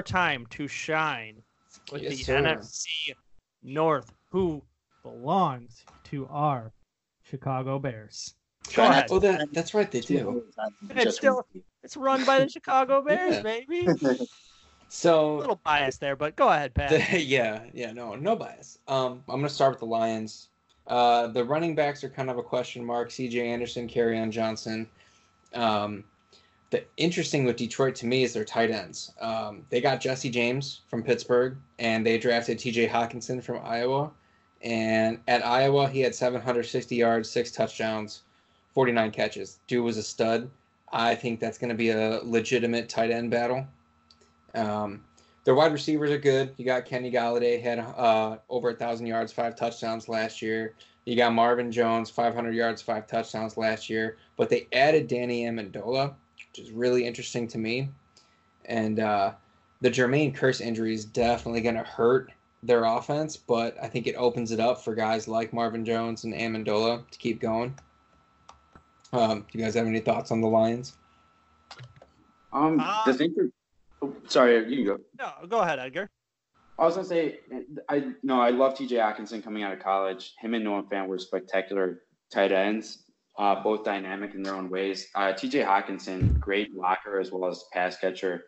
[0.00, 1.42] is your time to shine
[1.92, 2.42] with Yes, the sir.
[2.42, 3.14] NFC
[3.62, 4.62] North, who
[5.02, 6.72] belongs to our
[7.22, 8.34] Chicago Bears.
[8.74, 9.06] Go ahead.
[9.10, 9.90] Oh, that that's right.
[9.90, 10.44] They do.
[10.90, 11.46] It's still
[11.82, 13.42] it's run by the Chicago Bears, Yeah.
[13.42, 13.88] baby.
[15.02, 16.90] A little bias there, but go ahead, Pat.
[16.90, 18.78] The- yeah, yeah, no, no bias.
[18.88, 20.48] Um, I'm gonna start with the Lions.
[20.88, 23.12] Uh, the running backs are kind of a question mark.
[23.12, 23.48] C.J.
[23.48, 24.88] Anderson, on Johnson.
[25.54, 26.02] Um,
[26.70, 29.12] the interesting with Detroit to me is their tight ends.
[29.20, 32.86] Um, they got Jesse James from Pittsburgh, and they drafted T.J.
[32.88, 34.12] Hockenson from Iowa.
[34.62, 38.22] And at Iowa, he had 760 yards, six touchdowns,
[38.74, 39.58] 49 catches.
[39.66, 40.48] Dude was a stud.
[40.92, 43.66] I think that's going to be a legitimate tight end battle.
[44.54, 45.04] Um,
[45.44, 46.52] their wide receivers are good.
[46.56, 50.74] You got Kenny Golladay had uh, over a thousand yards, five touchdowns last year.
[51.04, 54.18] You got Marvin Jones, 500 yards, five touchdowns last year.
[54.36, 56.14] But they added Danny Amendola,
[56.60, 57.90] is really interesting to me.
[58.66, 59.32] And uh,
[59.80, 64.14] the Jermaine Kearse injury is definitely going to hurt their offense, but I think it
[64.16, 67.74] opens it up for guys like Marvin Jones and Amendola to keep going.
[69.12, 70.96] Um, do you guys have any thoughts on the Lions?
[72.52, 73.48] Um, Uh, the thing for,
[74.02, 74.98] oh, sorry, you can go.
[75.18, 76.10] No, go ahead, Edgar.
[76.78, 77.40] I was gonna say,
[77.88, 78.96] I no, I love T.J.
[78.96, 80.34] Hockenson coming out of college.
[80.38, 83.02] Him and Noah Fant were spectacular tight ends,
[83.38, 85.08] uh, both dynamic in their own ways.
[85.14, 85.60] Uh, T.J.
[85.62, 88.44] Hockenson, great blocker as well as pass catcher.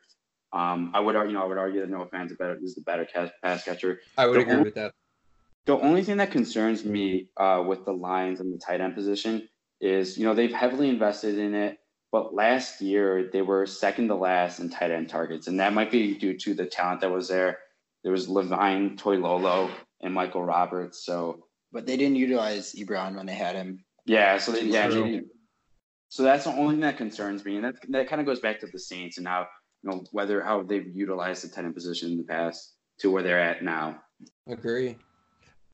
[0.53, 2.75] Um, I would argue, you know, I would argue that Noah Fant's a better is
[2.75, 4.01] the better ca- pass catcher.
[4.19, 4.93] I would The agree only- with that.
[5.65, 9.49] The only thing that concerns me uh, with the Lions and the tight end position
[9.81, 11.79] is, you know, they've heavily invested in it,
[12.11, 15.93] but last year they were second to last in tight end targets, and that might
[15.93, 17.61] be due to the talent that was there.
[18.03, 21.07] There was Levine, Toilolo, and Michael Roberts.
[21.07, 23.85] So But they didn't utilize Ebron when they had him.
[24.07, 25.23] Yeah, so they, yeah, they-
[26.08, 28.61] so that's the only thing that concerns me, and that that kind of goes back
[28.61, 29.46] to the Saints and how
[29.83, 33.23] you know whether how they've utilized the tight end position in the past to where
[33.23, 33.98] they're at now.
[34.46, 34.96] Agree.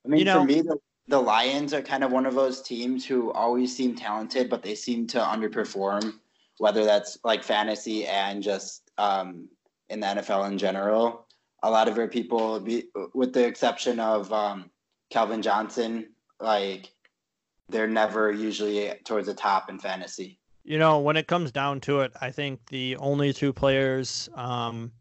[0.04, 0.76] I mean, You know- for me, the,
[1.08, 4.74] the Lions are kind of one of those teams who always seem talented, but they
[4.76, 6.14] seem to underperform,
[6.58, 9.48] whether that's like fantasy and just um,
[9.88, 11.26] in the NFL in general.
[11.64, 12.84] A lot of their people, be,
[13.14, 14.70] with the exception of um,
[15.10, 16.90] Calvin Johnson, like
[17.68, 20.38] they're never usually towards the top in fantasy.
[20.64, 24.92] You know, when it comes down to it, I think the only two players, um,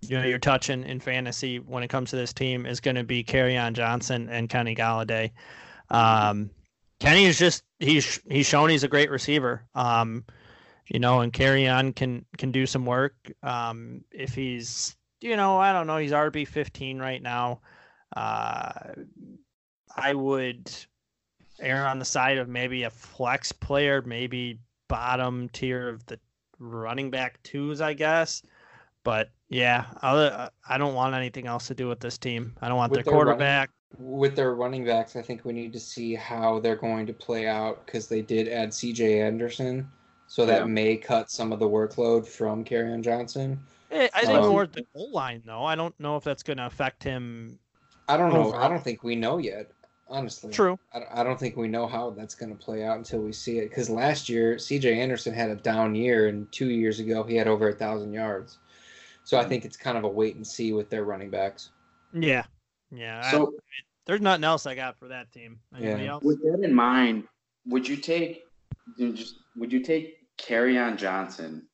[0.00, 3.04] you know, you're touching in fantasy when it comes to this team is going to
[3.04, 3.22] be
[3.56, 5.30] on Johnson and Kenny Golladay.
[5.90, 6.50] Um,
[7.00, 9.64] Kenny is just he's he's shown he's a great receiver.
[9.74, 10.24] Um,
[10.86, 11.32] you know, and
[11.68, 13.14] on can can do some work.
[13.42, 17.60] Um, if he's you know, I don't know, he's RB 15 right now.
[18.14, 18.72] Uh,
[19.96, 20.70] I would
[21.60, 26.18] err on the side of maybe a flex player, maybe bottom tier of the
[26.58, 28.42] running back twos, I guess.
[29.02, 32.54] But yeah, other, I don't want anything else to do with this team.
[32.62, 33.70] I don't want With their their running- quarterback.
[33.98, 37.46] with their running backs, I think we need to see how they're going to play
[37.46, 39.20] out because they did add C.J.
[39.20, 39.88] Anderson,
[40.26, 40.66] so that Yeah.
[40.66, 43.60] may cut some of the workload from on Johnson.
[43.90, 45.64] Eh, I think Um, more at the goal line though.
[45.64, 47.58] I don't know if that's going to affect him.
[48.08, 48.52] I don't know.
[48.54, 49.70] I don't think we know yet.
[50.08, 50.78] Honestly, True.
[50.92, 53.32] I don't- I don't think we know how that's going to play out until we
[53.32, 53.70] see it.
[53.70, 55.00] Because last year, C.J.
[55.00, 58.58] Anderson had a down year, and two years ago he had over a thousand yards.
[59.24, 59.48] So I mm.
[59.48, 61.70] think it's kind of a wait and see with their running backs.
[62.12, 62.44] Yeah.
[62.90, 63.22] Yeah.
[63.24, 63.54] I- So
[64.04, 65.58] there's nothing else I got for that team.
[65.74, 66.10] Anybody Yeah.
[66.12, 66.24] else?
[66.24, 67.26] with that in mind,
[67.66, 68.44] would you take
[68.98, 70.18] just would you take
[70.50, 71.66] on Johnson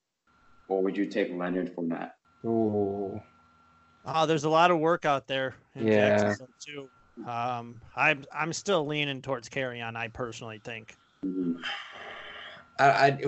[0.69, 2.13] or would you take Leonard Fournette?
[2.45, 3.21] Ooh,
[4.05, 6.19] Oh, there's a lot of work out there in Yeah.
[6.19, 6.91] Jacksonville too.
[7.27, 9.97] Um, I'm I'm still leaning towards Kerryon.
[9.97, 10.97] I personally think.
[12.79, 13.19] I, I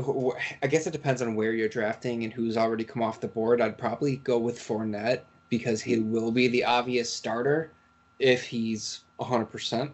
[0.62, 3.60] I guess it depends on where you're drafting and who's already come off the board.
[3.60, 7.72] I'd probably go with Fournette because he will be the obvious starter
[8.18, 9.92] if he's hundred percent.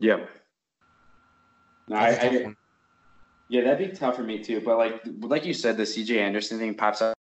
[0.00, 0.28] Yep.
[1.88, 2.54] No, I, I,
[3.48, 4.60] yeah, that'd be tough for me too.
[4.60, 7.14] But like like you said, the CJ Anderson thing pops up.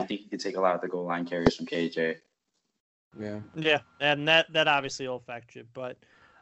[0.00, 2.16] I think he could take a lot of the goal line carries from KJ.
[3.18, 3.40] Yeah.
[3.54, 5.64] Yeah, and that that obviously will affect you.
[5.72, 5.96] But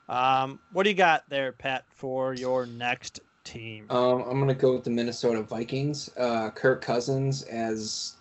[0.08, 3.86] um, what do you got there, Pat, for your next team?
[3.90, 6.10] Um, I'm gonna go with the Minnesota Vikings.
[6.16, 8.16] Uh, Kirk Cousins, as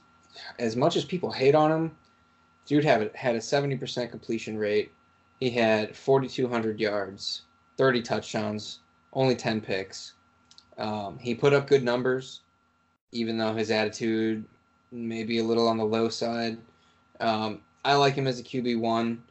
[0.59, 1.95] as much as people hate on him,
[2.65, 4.91] dude had a, had a 70% completion rate.
[5.39, 7.41] He had 4,200 yards,
[7.77, 8.79] 30 touchdowns,
[9.13, 10.13] only 10 picks.
[10.77, 12.41] Um, he put up good numbers,
[13.11, 14.45] even though his attitude
[14.91, 16.57] may be a little on the low side.
[17.19, 19.23] Um, I like him as a QB one.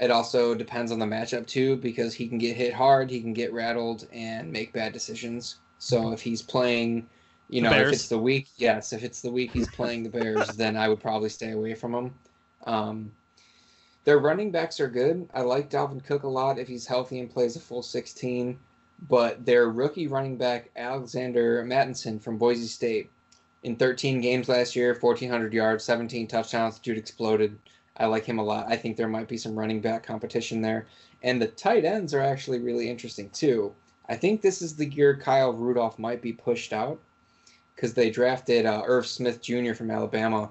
[0.00, 3.32] It also depends on the matchup too, because he can get hit hard, he can
[3.32, 5.56] get rattled, and make bad decisions.
[5.78, 7.08] So if he's playing
[7.48, 10.48] You know, if it's the week, yes, if it's the week he's playing the Bears,
[10.48, 12.14] then I would probably stay away from him.
[12.66, 13.12] Um,
[14.04, 15.28] their running backs are good.
[15.34, 18.58] I like Dalvin Cook a lot if he's healthy and plays a full 16.
[19.08, 23.10] But their rookie running back, Alexander Mattison from Boise State,
[23.62, 26.78] in 13 games last year, 1,400 yards, 17 touchdowns.
[26.78, 27.58] Dude exploded.
[27.98, 28.66] I like him a lot.
[28.68, 30.86] I think there might be some running back competition there.
[31.22, 33.74] And the tight ends are actually really interesting too.
[34.08, 37.00] I think this is the year Kyle Rudolph might be pushed out
[37.74, 39.74] because they drafted uh, Irv Smith Jr.
[39.74, 40.50] from Alabama,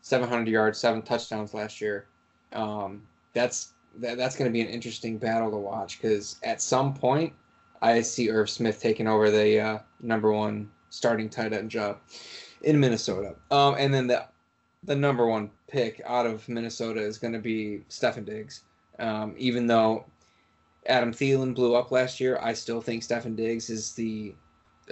[0.00, 2.06] 700 yards, seven touchdowns last year.
[2.52, 3.02] Um,
[3.32, 7.32] that's that, that's going to be an interesting battle to watch because at some point
[7.82, 11.98] I see Irv Smith taking over the uh, number one starting tight end job
[12.62, 13.34] in Minnesota.
[13.50, 14.26] Um, and then the
[14.84, 18.62] the number one pick out of Minnesota is going to be Stefon Diggs.
[18.98, 20.04] Um, even though
[20.86, 24.34] Adam Thielen blew up last year, I still think Stefon Diggs is the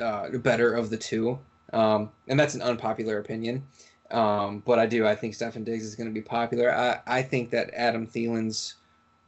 [0.00, 1.38] uh, better of the two.
[1.72, 3.66] Um, and that's an unpopular opinion.
[4.10, 5.06] Um, but I do.
[5.06, 6.74] I think Stefon Diggs is going to be popular.
[6.74, 8.74] I, I think that Adam Thielen's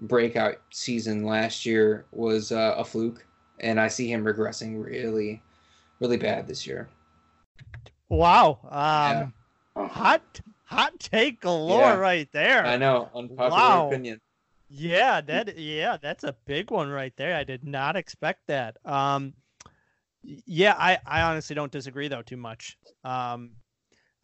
[0.01, 3.25] breakout season last year was uh, a fluke,
[3.61, 5.43] and I see him regressing really,
[6.01, 6.89] really bad this year.
[8.09, 8.59] Wow.
[8.65, 9.33] Um,
[9.77, 9.89] Yeah.
[9.89, 11.95] Hot hot take galore Yeah.
[11.95, 12.65] right there.
[12.67, 13.87] I know, unpopular Wow.
[13.89, 14.21] opinion.
[14.69, 17.37] Yeah, that yeah, that's a big one right there.
[17.37, 18.77] I did not expect that.
[18.85, 19.35] Um
[20.23, 22.77] yeah, I I honestly don't disagree though too much.
[23.05, 23.53] Um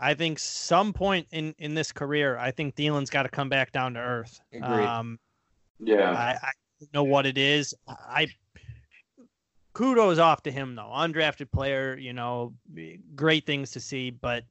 [0.00, 3.71] I think some point in in this career, I think Thielen's got to come back
[3.71, 4.41] down to earth.
[4.53, 4.85] Agreed.
[4.87, 5.21] Um
[5.79, 6.11] Yeah.
[6.11, 7.73] I, I don't know what it is.
[7.87, 8.27] I
[9.75, 10.91] kudos off to him though.
[10.93, 12.53] Undrafted player, you know,
[13.15, 14.44] great things to see, but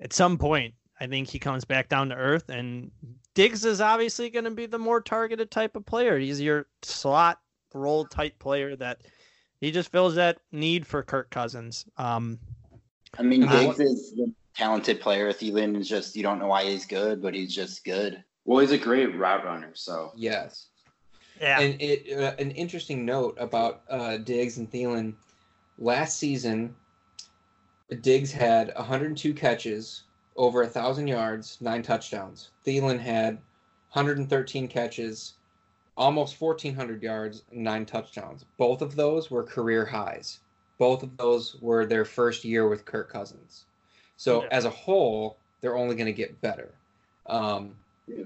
[0.00, 2.90] at some point I think he comes back down to earth and
[3.34, 6.18] Diggs is obviously going to be the more targeted type of player.
[6.18, 7.40] He's your slot
[7.74, 9.00] role type player that
[9.60, 11.86] he just fills that need for Kirk Cousins.
[11.96, 12.38] Um
[13.18, 15.32] I mean, And then Diggs is a talented player.
[15.32, 18.22] Thielen is just you don't know why he's good, but he's just good.
[18.44, 20.68] Well, he's a great route runner, so Yes.
[21.40, 21.60] yeah.
[21.60, 25.14] And it uh, an interesting note about uh, Diggs and Thielen.
[25.78, 26.74] Last season,
[28.00, 30.04] Diggs had 102 catches,
[30.36, 32.50] over a thousand yards, nine touchdowns.
[32.66, 33.34] Thielen had
[33.92, 35.34] 113 catches,
[35.96, 38.44] almost 1,400 yards, nine touchdowns.
[38.56, 40.40] Both of those were career highs.
[40.78, 43.66] Both of those were their first year with Kirk Cousins.
[44.16, 44.48] So Yeah.
[44.50, 46.74] as a whole, they're only going to get better.
[47.26, 47.76] Um,
[48.06, 48.24] Yeah.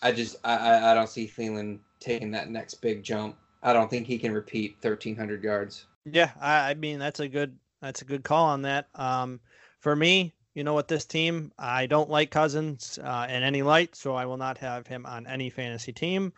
[0.00, 3.36] I just I, I I don't see Thielen taking that next big jump.
[3.62, 5.86] I don't think he can repeat 1,300 yards.
[6.04, 8.88] Yeah, I, I mean that's a good that's a good call on that.
[8.94, 9.40] Um,
[9.80, 13.96] for me, you know, with this team, I don't like Cousins uh, in any light,
[13.96, 16.32] so I will not have him on any fantasy team.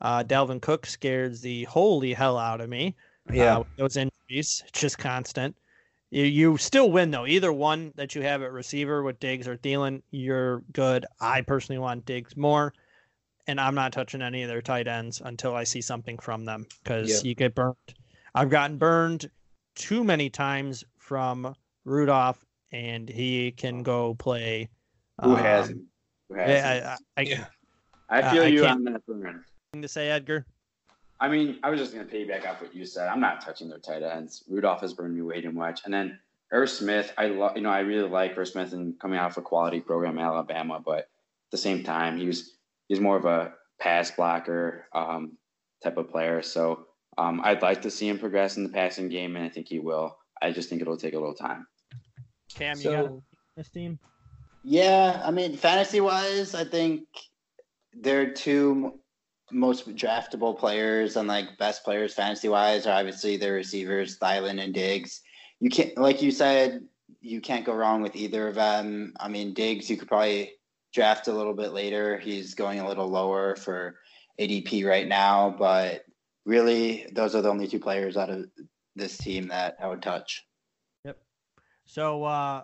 [0.00, 2.96] Uh, Dalvin Cook scares the holy hell out of me.
[3.28, 5.54] Uh, those injuries, it's just constant.
[6.10, 7.26] You, you still win though.
[7.26, 11.06] Either one that you have at receiver with Diggs or Thielen, you're good.
[11.20, 12.72] I personally want Diggs more,
[13.46, 16.66] and I'm not touching any of their tight ends until I see something from them
[16.82, 17.24] because Yep.
[17.24, 17.76] you get burned.
[18.34, 19.30] I've gotten burned
[19.76, 24.68] too many times from Rudolph, and he can go play.
[25.22, 25.82] who um, hasn't?
[26.28, 26.86] Who hasn't?
[26.86, 27.44] I, I, I Yeah.
[28.08, 29.44] I feel I you can't- on that burn.
[29.80, 30.46] to say Edgar.
[31.20, 33.08] I mean, I was just gonna piggyback off what you said.
[33.08, 34.42] I'm not touching their tight ends.
[34.48, 35.82] Rudolph has burned me way too much.
[35.84, 36.18] And then
[36.50, 39.36] Irv Smith, I love you know, I really like Irv Smith and coming out of
[39.36, 41.06] a quality program in Alabama, but at
[41.50, 42.56] the same time he was
[42.88, 45.36] he's more of a pass blocker um,
[45.82, 46.40] type of player.
[46.42, 46.86] So
[47.18, 49.78] um, I'd like to see him progress in the passing game and I think he
[49.78, 50.16] will.
[50.40, 51.66] I just think it'll take a little time.
[52.54, 53.22] Cam, you got So
[53.56, 53.98] this team?
[54.62, 57.06] Yeah, I mean, fantasy wise, I think
[57.94, 59.00] they're two
[59.52, 64.72] most draftable players and like best players fantasy wise are obviously the receivers, Thielen and
[64.72, 65.22] Diggs.
[65.60, 66.86] You can't, like you said,
[67.20, 69.12] you can't go wrong with either of them.
[69.18, 70.52] I mean, Diggs, you could probably
[70.92, 72.18] draft a little bit later.
[72.18, 73.96] He's going a little lower for
[74.40, 76.04] ADP right now, but
[76.46, 78.46] really, those are the only two players out of
[78.96, 80.46] this team that I would touch.
[81.90, 82.62] So uh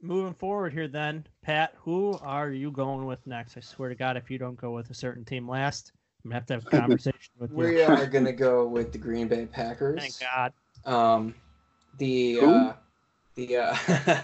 [0.00, 3.58] moving forward here then, Pat, who are you going with next?
[3.58, 5.92] I swear to God, if you don't go with a certain team last,
[6.24, 7.56] I'm gonna have to have a conversation with you.
[7.56, 10.00] we are gonna go with the Green Bay Packers.
[10.00, 10.54] Thank God.
[10.90, 11.34] Um,
[11.98, 12.46] the Who?
[12.46, 12.72] uh,
[13.34, 13.76] the uh,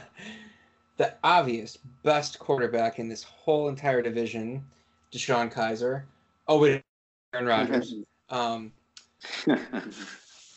[0.97, 4.65] the obvious best quarterback in this whole entire division,
[5.13, 6.05] DeShone Kizer.
[6.47, 6.83] Oh wait,
[7.35, 7.97] Aaron Rodgers.
[8.31, 8.73] Um,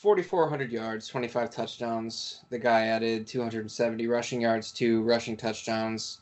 [0.02, 2.42] 4,400 yards, 25 touchdowns.
[2.50, 6.22] The guy added 270 rushing yards, two rushing touchdowns.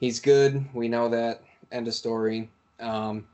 [0.00, 0.64] He's good.
[0.72, 1.42] We know that.
[1.70, 2.50] End of story.
[2.80, 3.26] Um,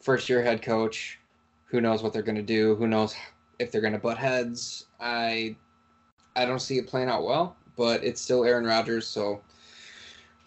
[0.00, 1.18] first year head coach.
[1.66, 2.74] Who knows what they're going to do?
[2.76, 3.14] Who knows
[3.58, 4.86] if they're going to butt heads?
[4.98, 5.56] I
[6.34, 9.42] I don't see it playing out well, but it's still Aaron Rodgers, so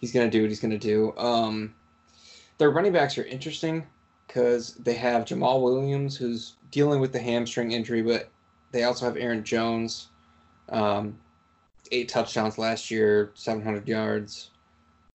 [0.00, 1.14] he's gonna do what he's gonna do.
[1.16, 1.74] Um,
[2.58, 3.86] their running backs are interesting
[4.26, 8.31] because they have Jamaal Williams, who's dealing with the hamstring injury, but
[8.72, 10.08] they also have Aaron Jones,
[10.70, 11.18] um,
[11.92, 14.50] eight touchdowns last year, 700 yards.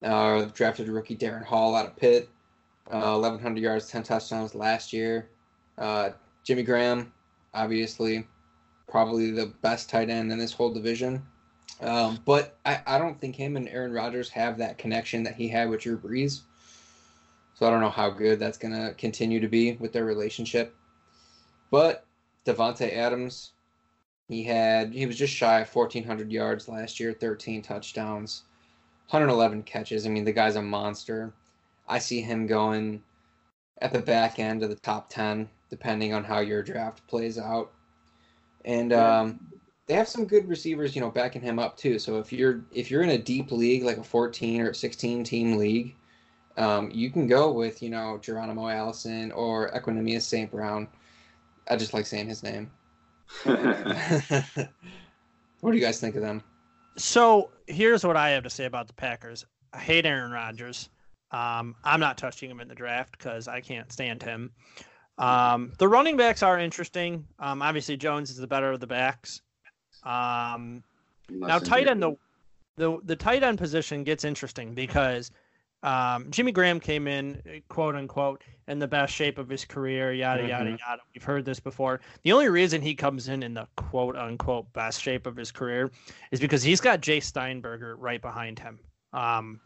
[0.04, 2.30] Uh, drafted rookie Darren Hall out of Pitt,
[2.92, 5.28] uh, 1,100 yards, 10 touchdowns last year.
[5.78, 6.12] Uh,
[6.44, 7.12] Jimmy Graham,
[7.56, 8.28] obviously,
[8.88, 11.26] probably the best tight end in this whole division.
[11.82, 15.48] Um, but I, I don't think him and Aaron Rodgers have that connection that he
[15.48, 16.42] had with Drew Brees.
[17.56, 20.76] So I don't know how good that's going to continue to be with their relationship.
[21.72, 22.06] But
[22.48, 23.52] Davante Adams,
[24.30, 28.44] he had he was just shy of 1400 yards last year, 13 touchdowns,
[29.10, 30.06] 111 catches.
[30.06, 31.34] I mean, the guy's a monster.
[31.88, 33.04] I see him going
[33.82, 37.72] at the back end of the top 10 depending on how your draft plays out.
[38.66, 39.40] And um,
[39.86, 42.00] they have some good receivers, you know, backing him up too.
[42.00, 45.58] So if you're if you're in a deep league like a 14 or 16 team
[45.58, 45.96] league,
[46.58, 50.52] um, you can go with you know Geronimo Allison or Equanimeous St.
[50.52, 50.88] Brown.
[51.70, 52.72] I just like saying his name.
[53.44, 53.62] what
[55.72, 56.44] do you guys think of them?
[56.98, 59.46] So here's what I have to say about the Packers.
[59.74, 60.90] I hate Aaron Rodgers.
[61.32, 64.52] Um, I'm not touching him in the draft because I can't stand him.
[65.18, 67.26] Um, the running backs are interesting.
[67.40, 69.42] Um, obviously, Jones is the better of the backs.
[70.04, 70.84] Um,
[71.30, 72.16] now, tight end the,
[72.78, 75.32] the the tight end position gets interesting because
[75.84, 80.42] um, Jimmy Graham came in, quote unquote, in the best shape of his career, yada
[80.42, 80.50] mm-hmm.
[80.50, 81.02] yada yada.
[81.14, 82.02] We've heard this before.
[82.24, 85.92] The only reason he comes in in the quote unquote best shape of his career
[86.32, 88.80] is because he's got Jace Sternberger right behind him.
[89.14, 89.60] Um,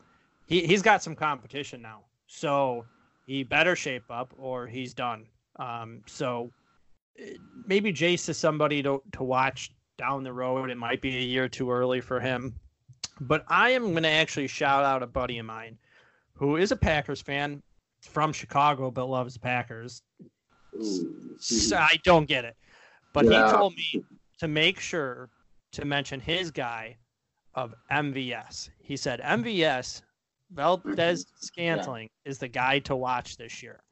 [0.48, 2.86] he he's got some competition now, so
[3.26, 5.26] he better shape up or he's done.
[5.58, 6.52] Um, so
[7.18, 7.34] eh,
[7.66, 10.70] maybe Jace is somebody to to watch down the road.
[10.70, 12.60] It might be a year too early for him,
[13.22, 15.78] but I am going to actually shout out a buddy of mine
[16.42, 17.62] who is a Packers fan
[18.02, 20.02] from Chicago but loves Packers.
[21.38, 22.56] So I don't get it.
[23.14, 23.46] But yeah.
[23.46, 24.04] he told me
[24.40, 25.30] to make sure
[25.74, 26.98] to mention his guy
[27.54, 28.70] of MVS.
[28.80, 30.02] He said MVS
[30.52, 32.32] Valdes Scantling yeah.
[32.32, 33.84] is the guy to watch this year.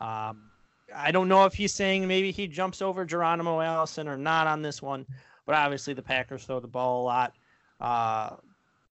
[0.00, 0.50] Um,
[0.92, 4.60] I don't know if he's saying maybe he jumps over Geronimo Allison or not on
[4.60, 5.06] this one,
[5.46, 7.32] but obviously the Packers throw the ball a lot.
[7.80, 8.30] Uh,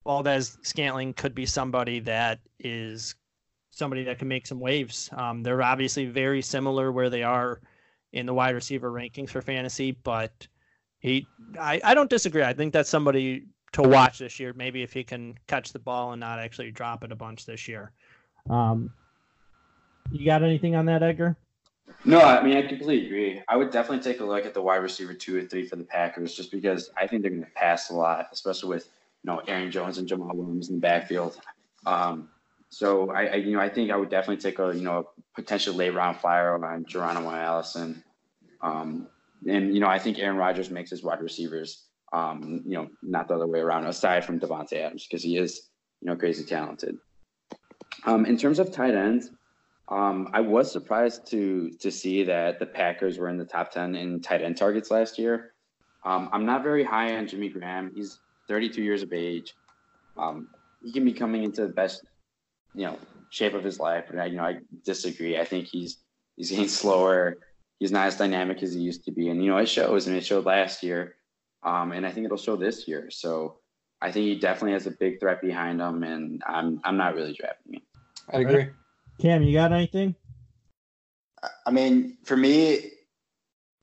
[0.05, 3.15] Valdes Scantling could be somebody that is
[3.70, 5.10] somebody that can make some waves.
[5.13, 7.62] Um, they're obviously very similar where they are
[8.13, 10.48] in the wide receiver rankings for fantasy, but
[11.00, 11.25] he,
[11.60, 12.43] I, I don't disagree.
[12.43, 14.53] I think that's somebody to watch this year.
[14.53, 17.67] Maybe if he can catch the ball and not actually drop it a bunch this
[17.67, 17.91] year.
[18.50, 18.91] Um,
[20.12, 21.38] you got anything on that, Edgar?
[22.05, 23.41] No, I mean I completely agree.
[23.48, 25.84] I would definitely take a look at the wide receiver two or three for the
[25.84, 28.89] Packers, just because I think they're going to pass a lot, especially with
[29.24, 31.40] you know Aaron Jones and Jamaal Williams in the backfield.
[31.86, 32.30] Um,
[32.70, 35.42] so I, I, you know I think I would definitely take a you know a
[35.42, 38.04] potential late round flyer on Geronimo Allison.
[38.62, 39.08] Um,
[39.48, 43.28] and you know I think Aaron Rodgers makes his wide receivers um, you know not
[43.28, 45.70] the other way around aside from Davante Adams because he is
[46.01, 46.98] you know crazy talented.
[48.06, 49.32] Um, in terms of tight ends,
[49.90, 53.96] um, I was surprised to to see that the Packers were in the top ten
[53.96, 55.54] in tight end targets last year.
[56.04, 57.92] Um, I'm not very high on Jimmy Graham.
[57.94, 58.20] He's
[58.51, 59.53] 32 years of age.
[60.17, 60.50] Um,
[60.84, 62.03] he can be coming into the best,
[62.75, 62.98] you know,
[63.29, 65.39] shape of his life, and I, you know, I disagree.
[65.39, 66.00] I think he's
[66.36, 67.38] he's getting slower.
[67.79, 70.17] He's not as dynamic as he used to be, and you know, it shows, and
[70.17, 71.15] it showed last year,
[71.63, 73.10] um, and I think it'll show this year.
[73.10, 73.60] So
[74.01, 77.34] I think he definitely has a big threat behind him, and I'm I'm not really
[77.34, 77.81] drafting him.
[78.34, 78.67] I agree.
[79.22, 80.13] Cam, you got anything?
[81.65, 82.91] I mean, for me,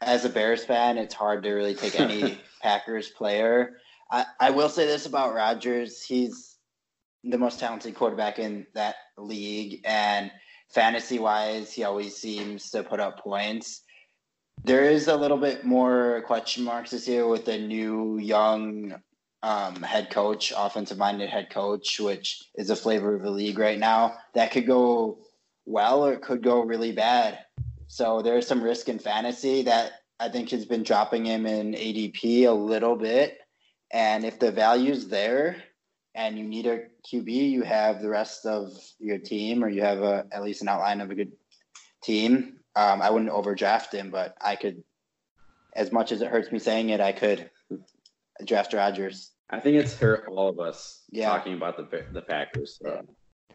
[0.03, 3.79] as a Bears fan, it's hard to really take any Packers player.
[4.11, 6.57] I, will say this about Rodgers: he's
[7.25, 10.31] the most talented quarterback in that league, and
[10.71, 13.83] fantasy-wise, he always seems to put up points.
[14.65, 18.95] There is a little bit more question marks this year with the new young
[19.43, 23.79] um, head coach, offensive minded head coach, which is a flavor of the league right
[23.79, 24.17] now.
[24.35, 25.19] That could go
[25.65, 27.39] well or it could go really bad.
[27.87, 32.47] So there's some risk in fantasy that I think has been dropping him in ADP
[32.47, 33.39] a little bit.
[33.91, 35.57] And if the value's there
[36.15, 40.03] and you need a QB, you have the rest of your team or you have
[40.03, 41.33] a, at least an outline of a good
[42.03, 42.59] team.
[42.77, 44.83] Um, I wouldn't overdraft him, but I could,
[45.75, 47.51] as much as it hurts me saying it, I could
[48.45, 49.33] draft Rodgers.
[49.51, 51.29] I think it's hurt all of us yeah.
[51.29, 52.79] talking about the the Packers.
[52.83, 53.03] So.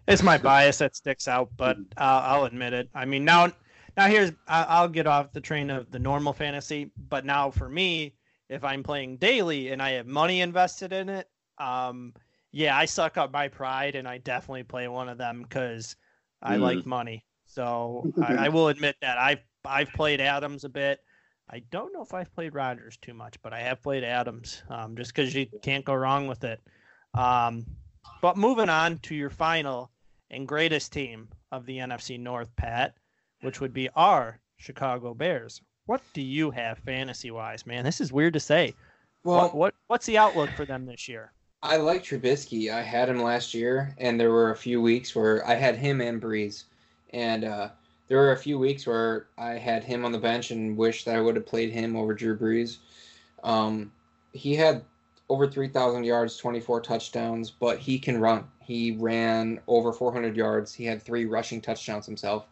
[0.08, 2.90] It's my bias that sticks out, but I'll, I'll admit it.
[2.94, 3.52] I mean, now
[3.96, 8.16] now here's I'll get off the train of the normal fantasy, but now for me,
[8.50, 12.14] if I'm playing daily and I have money invested in it, Um,
[12.52, 15.96] yeah, I suck up my pride, and I definitely play one of them because
[16.42, 16.62] I mm.
[16.62, 17.26] like money.
[17.46, 21.00] So I, I, will admit that I've I've played Adams a bit.
[21.50, 24.96] I don't know if I've played Rodgers too much, but I have played Adams um,
[24.96, 26.62] just because you can't go wrong with it.
[27.14, 27.66] Um,
[28.22, 29.92] but moving on to your final
[30.30, 32.96] and greatest team of the NFC North, Pat,
[33.42, 35.62] which would be our Chicago Bears.
[35.86, 37.84] What do you have fantasy wise, man?
[37.84, 38.74] This is weird to say.
[39.24, 41.32] Well, what, what what's the outlook for them this year?
[41.62, 42.74] I like Trubisky.
[42.74, 46.02] I had him last year, and there were a few weeks where I had him
[46.02, 46.66] and Brees,
[47.14, 47.70] and uh,
[48.08, 51.16] there were a few weeks where I had him on the bench and wished that
[51.16, 52.78] I would have played him over Drew Brees.
[53.44, 53.92] Um,
[54.34, 54.84] he had
[55.30, 58.46] over 3,000 yards, 24 touchdowns, but he can run.
[58.60, 60.74] He ran over 400 yards.
[60.74, 62.46] He had three rushing touchdowns himself.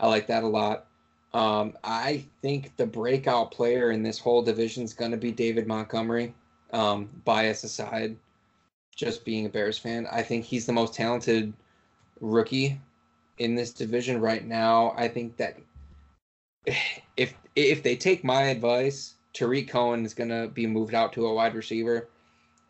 [0.00, 0.86] I like that a lot.
[1.34, 5.66] Um, I think the breakout player in this whole division is going to be David
[5.66, 6.32] Montgomery.
[6.72, 8.16] Um, bias aside,
[8.94, 11.52] just being a Bears fan, I think he's the most talented
[12.20, 12.80] rookie
[13.38, 14.94] in this division right now.
[14.96, 15.58] I think that
[17.16, 21.26] if if they take my advice, Tarik Cohen is going to be moved out to
[21.26, 22.08] a wide receiver,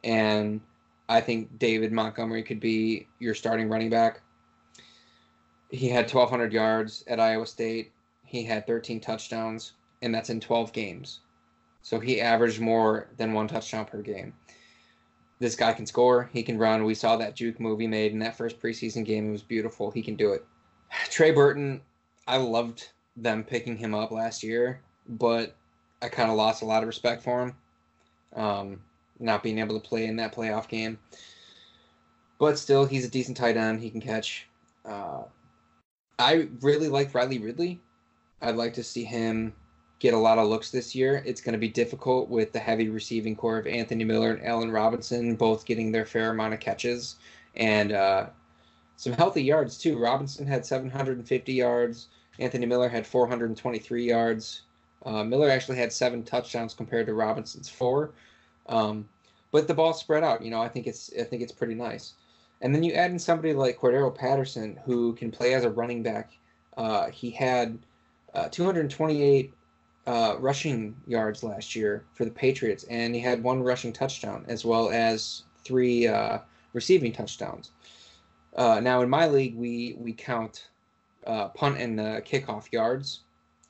[0.05, 0.61] and
[1.09, 4.23] I think David Montgomery could be your starting running back.
[5.71, 7.94] He had 1,200 yards at Iowa State
[8.35, 11.21] he had 13 touchdowns, and that's in 12 games.
[11.83, 14.33] So he averaged more than one touchdown per game.
[15.39, 16.29] This guy can score.
[16.33, 16.85] He can run.
[16.85, 19.29] We saw that juke movie made in that first preseason game.
[19.29, 19.91] It was beautiful.
[19.91, 20.45] He can do it.
[21.11, 21.81] Trey Burton,
[22.27, 25.55] I loved them picking him up last year, but
[26.03, 27.57] I kind of lost a lot of respect for him.
[28.35, 28.81] Um,
[29.21, 30.99] not being able to play in that playoff game.
[32.39, 33.81] But still, he's a decent tight end.
[33.81, 34.49] He can catch.
[34.85, 35.23] Uh,
[36.19, 37.81] I really like Riley Ridley.
[38.45, 39.55] I'd like to see him
[39.99, 41.23] get a lot of looks this year.
[41.25, 44.71] It's going to be difficult with the heavy receiving corps of Anthony Miller and Allen
[44.71, 47.17] Robinson both getting their fair amount of catches
[47.57, 48.27] and uh,
[48.97, 49.99] some healthy yards too.
[49.99, 52.09] Robinson had 750 yards.
[52.39, 54.63] Anthony Miller had 423 yards.
[55.07, 58.13] Uh, Miller actually had seven touchdowns compared to Robinson's four.
[58.67, 59.09] Um,
[59.53, 60.43] but the ball spread out.
[60.43, 62.15] You know, I think it's I think it's pretty nice.
[62.61, 66.03] And then you add in somebody like Cordarrelle Patterson who can play as a running
[66.03, 66.31] back.
[66.77, 67.79] Uh, he had
[68.35, 69.53] uh, 228
[70.07, 74.65] uh, rushing yards last year for the Patriots, and he had one rushing touchdown as
[74.65, 76.39] well as three uh,
[76.73, 77.71] receiving touchdowns.
[78.57, 80.69] Uh, now in my league, we we count
[81.27, 83.21] uh, punt and kickoff yards.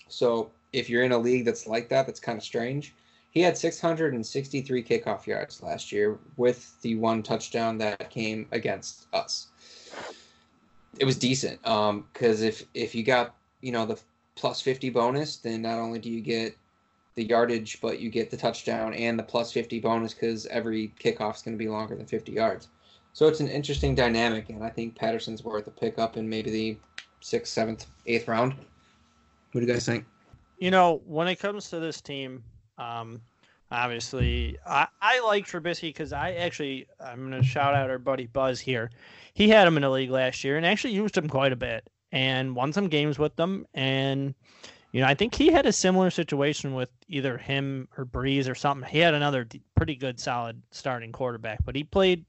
[0.08, 2.94] So if you're in a league that's like that, that's kind of strange.
[3.30, 9.48] He had 663 kickoff yards last year with the one touchdown that came against us.
[10.98, 13.98] It was decent because um, if if you got you know the
[14.36, 16.56] plus 50 bonus, then not only do you get
[17.14, 21.36] the yardage, but you get the touchdown and the plus 50 bonus because every kickoff
[21.36, 22.68] is going to be longer than 50 yards.
[23.12, 26.76] So it's an interesting dynamic, and I think Patterson's worth a pickup in maybe the
[27.20, 28.54] sixth, seventh, eighth round.
[29.52, 30.04] What do you guys think?
[30.58, 32.42] You know, when it comes to this team,
[32.76, 33.20] um,
[33.70, 38.26] obviously, I, I like Trubisky because I actually, I'm going to shout out our buddy
[38.26, 38.90] Buzz here.
[39.32, 41.88] He had him in the league last year and actually used him quite a bit
[42.14, 43.66] and won some games with them.
[43.74, 44.34] And
[44.92, 48.54] you know, I think he had a similar situation with either him or Brees or
[48.54, 48.88] something.
[48.88, 52.24] He had another pretty good, solid starting quarterback, but he played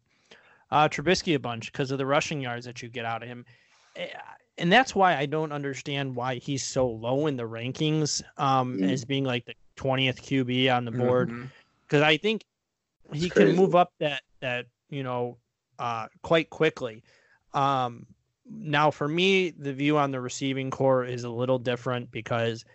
[0.71, 3.45] uh, Trubisky a bunch because of the rushing yards that you get out of him.
[3.95, 4.07] Eh,
[4.57, 8.89] and that's why I don't understand why he's so low in the rankings um, mm-hmm.
[8.89, 11.29] as being like the 20th QB on the board.
[11.85, 12.09] Because mm-hmm.
[12.09, 12.45] I think
[13.13, 15.37] he can move up that, that you know,
[15.77, 17.03] uh, quite quickly.
[17.53, 18.07] Um,
[18.49, 22.65] now for me the view on the receiving corps is a little different because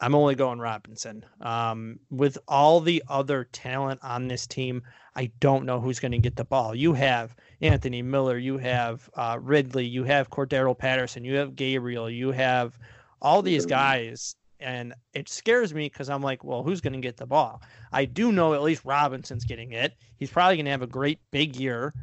[0.00, 1.24] i'm only going robinson.
[1.40, 4.82] Um, with all the other talent on this team
[5.14, 6.74] i don't know who's going to get the ball.
[6.74, 12.10] You have anthony miller you have uh, ridley you have Cordarrelle patterson you have gabriel
[12.10, 12.78] you have
[13.22, 17.16] all these guys and it scares me because i'm like well who's going to get
[17.16, 17.62] the ball?
[17.92, 19.94] I do know at least robinson's getting it.
[20.16, 21.94] He's probably going to have a great big year.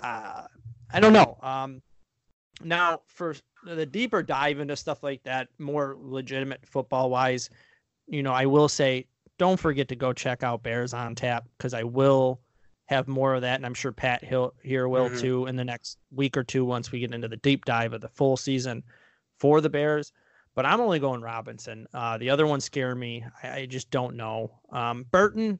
[0.00, 0.42] Uh,
[0.92, 1.36] i don't know.
[1.42, 1.82] Um,
[2.62, 7.50] now, for the deeper dive into stuff like that, more legitimate football wise,
[8.06, 9.06] you know, I will say
[9.38, 12.40] don't forget to go check out Bears on Tap because I will
[12.86, 15.18] have more of that, and I'm sure Pat Hill here will mm-hmm.
[15.18, 18.00] too in the next week or two once we get into the deep dive of
[18.00, 18.82] the full season
[19.38, 20.12] for the Bears.
[20.54, 21.86] But I'm only going Robinson.
[21.92, 23.24] Uh, the other ones scare me.
[23.42, 24.52] I, I just don't know.
[24.70, 25.58] Um, Burton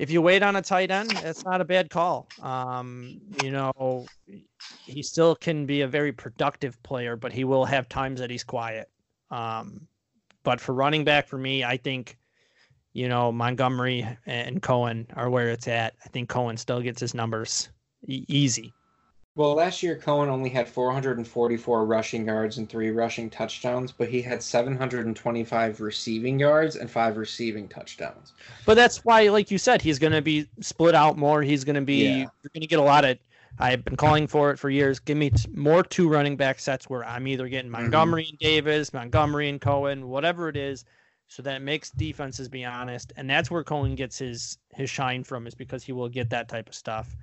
[0.00, 2.32] if you wait on a tight end, it's not a bad call.
[2.40, 4.10] Um, you know,
[4.86, 8.42] he still can be a very productive player, but he will have times that he's
[8.42, 8.90] quiet.
[9.30, 9.86] Um,
[10.42, 12.16] but for running back, for me, I think
[12.92, 15.94] you know, Montgomery and Cohen are where it's at.
[16.04, 17.70] I think Cohen still gets his numbers
[18.06, 18.74] e- easy.
[19.36, 24.20] Well, last year Cohen only had 444 rushing yards and three rushing touchdowns, but he
[24.20, 28.32] had 725 receiving yards and five receiving touchdowns.
[28.66, 31.42] But that's why, like you said, he's going to be split out more.
[31.42, 32.16] He's going to be, Yeah.
[32.16, 33.18] you're going to get a lot of.
[33.58, 34.98] I've been calling for it for years.
[34.98, 37.82] Give me more two running back sets where I'm either getting mm-hmm.
[37.82, 40.84] Montgomery and Davis, Montgomery and Cohen, whatever it is,
[41.28, 43.12] so that it makes defenses be honest.
[43.16, 46.48] And that's where Cohen gets his his shine from, is because he will get that
[46.48, 47.14] type of stuff.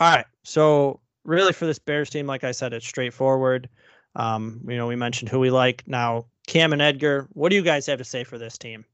[0.00, 3.68] All right, so really for this Bears team, like I said, it's straightforward.
[4.16, 6.26] Um, you know, we mentioned who we like now.
[6.46, 8.84] Cam and Edgar, what do you guys have to say for this team?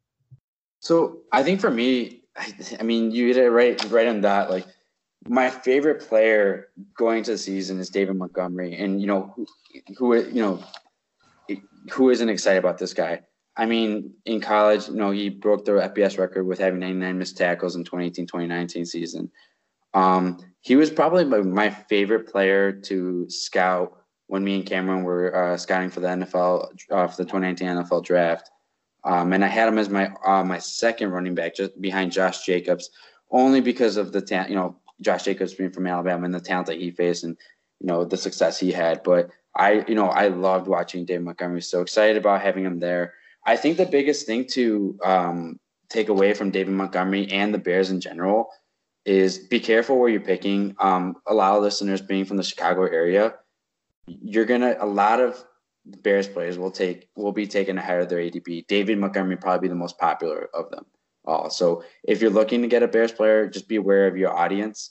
[0.79, 4.51] So I think for me, I, I mean, you hit it right, right on that.
[4.51, 4.67] Like
[5.29, 9.47] my favorite player going to the season is David Montgomery, and you know who,
[9.97, 10.63] who you know
[11.91, 13.21] who isn't excited about this guy.
[13.57, 17.37] I mean, in college, you know, he broke the FBS record with having 99 missed
[17.37, 19.31] tackles in 2018-2019 season.
[19.95, 25.57] Um, he was probably my, favorite player to scout when me and Cameron were uh,
[25.57, 28.51] scouting for the NFL uh, for the 2019 NFL draft.
[29.03, 32.45] Um, and I had him as my uh, my second running back, just behind Josh
[32.45, 32.91] Jacobs,
[33.31, 34.51] only because of the talent.
[34.51, 37.37] You know, Josh Jacobs being from Alabama and the talent that he faced, and
[37.81, 39.03] you know the success he had.
[39.03, 41.63] But I, you know, I loved watching Dave Montgomery.
[41.63, 43.15] So excited about having him there.
[43.47, 47.91] I think the biggest thing to um, take away from David Montgomery and the Bears
[47.91, 48.51] in general
[49.05, 50.75] is be careful where you're picking.
[50.79, 53.35] Um, a lot of listeners being from the Chicago area,
[54.07, 55.43] you're gonna a lot of
[55.85, 58.67] Bears players will take will be taken ahead of their ADP.
[58.67, 60.85] David Montgomery probably be the most popular of them
[61.25, 61.51] all.
[61.51, 64.91] So if you're looking to get a Bears player, just be aware of your audience.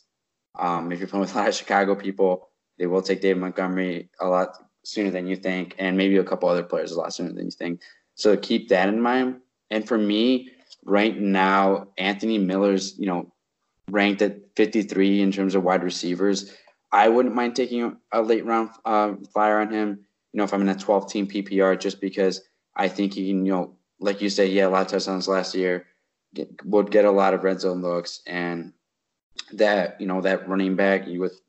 [0.58, 4.10] Um, if you're playing with a lot of Chicago people, they will take David Montgomery
[4.20, 7.32] a lot sooner than you think, and maybe a couple other players a lot sooner
[7.32, 7.82] than you think.
[8.16, 9.42] So keep that in mind.
[9.70, 10.52] And for me,
[10.84, 13.32] right now, Anthony Miller's, you know,
[13.92, 16.56] ranked at 53 in terms of wide receivers.
[16.92, 20.62] I wouldn't mind taking a late round uh, flyer on him, you know, if I'm
[20.62, 22.42] in a 12 team PPR, just because
[22.76, 25.54] I think he can, you know, like you say, yeah, a lot of touchdowns last
[25.56, 25.86] year,
[26.34, 28.22] get, would get a lot of red zone looks.
[28.26, 28.74] And
[29.54, 31.40] that, you know, that running back with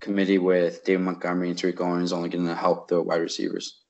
[0.00, 3.82] committee with David Montgomery and Tarik Cohen is only going to help the wide receivers.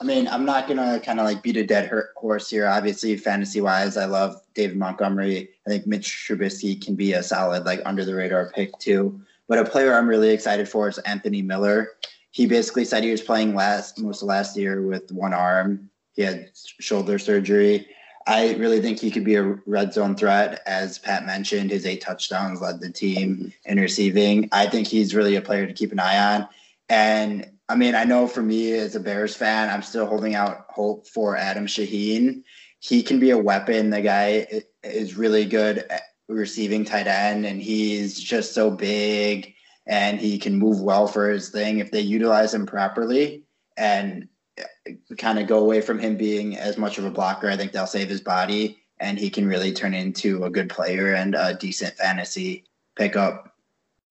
[0.00, 2.66] I mean, I'm not gonna kind of like beat a dead horse here.
[2.66, 5.50] Obviously, fantasy wise, I love David Montgomery.
[5.66, 9.20] I think Mitch Trubisky can be a solid like under the radar pick too.
[9.48, 11.92] But a player I'm really excited for is Anthony Miller.
[12.30, 15.90] He basically said he was playing last most of last year with one arm.
[16.12, 17.88] He had shoulder surgery.
[18.26, 20.60] I really think he could be a red zone threat.
[20.66, 24.48] As Pat mentioned, his eight touchdowns led the team in receiving.
[24.52, 26.48] I think he's really a player to keep an eye on.
[26.90, 30.66] And I mean, I know for me as a Bears fan, I'm still holding out
[30.70, 32.42] hope for Adam Shaheen.
[32.80, 33.90] He can be a weapon.
[33.90, 34.46] The guy
[34.82, 39.54] is really good at receiving tight end, and he's just so big
[39.88, 43.42] and he can move well for his thing if they utilize him properly
[43.78, 44.28] and
[44.60, 47.48] uh, kind of go away from him being as much of a blocker.
[47.48, 51.14] I think they'll save his body and he can really turn into a good player
[51.14, 52.64] and a decent fantasy
[52.96, 53.54] pickup.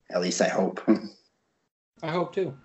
[0.10, 0.82] At least I hope.
[2.02, 2.58] I hope too.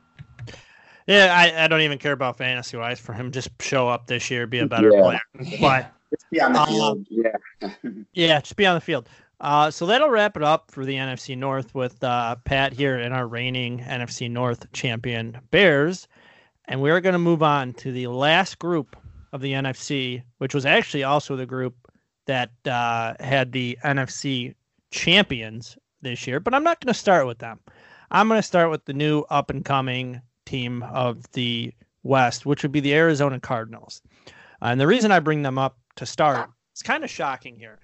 [1.07, 3.33] Yeah, I, I don't even care about fantasy wise for him.
[3.33, 5.03] Just show up this year, be a better Yeah.
[5.03, 5.21] player.
[5.61, 7.07] But Just be on the Um, field.
[7.11, 7.71] Yeah.
[8.13, 9.09] yeah, just be on the field.
[9.41, 13.13] Uh, so that'll wrap it up for the NFC North with uh, Pat here and
[13.13, 16.07] our reigning NFC North champion Bears.
[16.67, 18.97] And we're going to move on to the last group
[19.33, 21.75] of the NFC, which was actually also the group
[22.27, 24.55] that uh, had the NFC
[24.93, 26.39] champions this year.
[26.39, 27.59] But I'm not going to start with them.
[28.13, 30.21] I'm going to start with the new up and coming
[30.53, 34.03] team of the West, which would be the Arizona Cardinals.
[34.61, 37.79] and the reason I bring them up to start, it's kind of shocking here.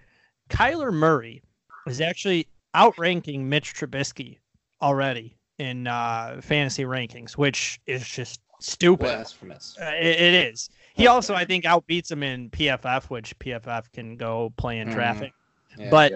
[0.50, 1.42] Kyler Murray
[1.86, 4.38] is actually outranking Mitch Trubisky
[4.82, 9.04] already in uh, fantasy rankings, which is just stupid.
[9.06, 9.76] Blasphemous.
[9.80, 10.68] Uh, it, it is.
[10.94, 14.94] He also, I think, outbeats him in PFF, which PFF can go play in Mhm.
[14.94, 15.32] traffic.
[15.78, 15.90] Yeah.
[15.90, 16.12] But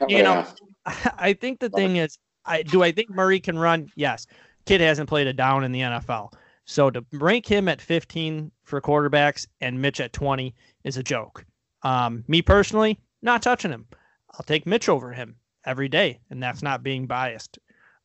[0.00, 0.44] Oh, You know,
[1.16, 3.88] I think the thing is, I do I think Murray can run?
[3.94, 4.26] Yes.
[4.64, 6.32] Kid hasn't played a down in the NFL.
[6.64, 11.44] So to rank him at 15 for quarterbacks and Mitch at 20 is a joke.
[11.82, 13.86] Um, me personally, not touching him.
[14.32, 17.58] I'll take Mitch over him every day, and that's not being biased.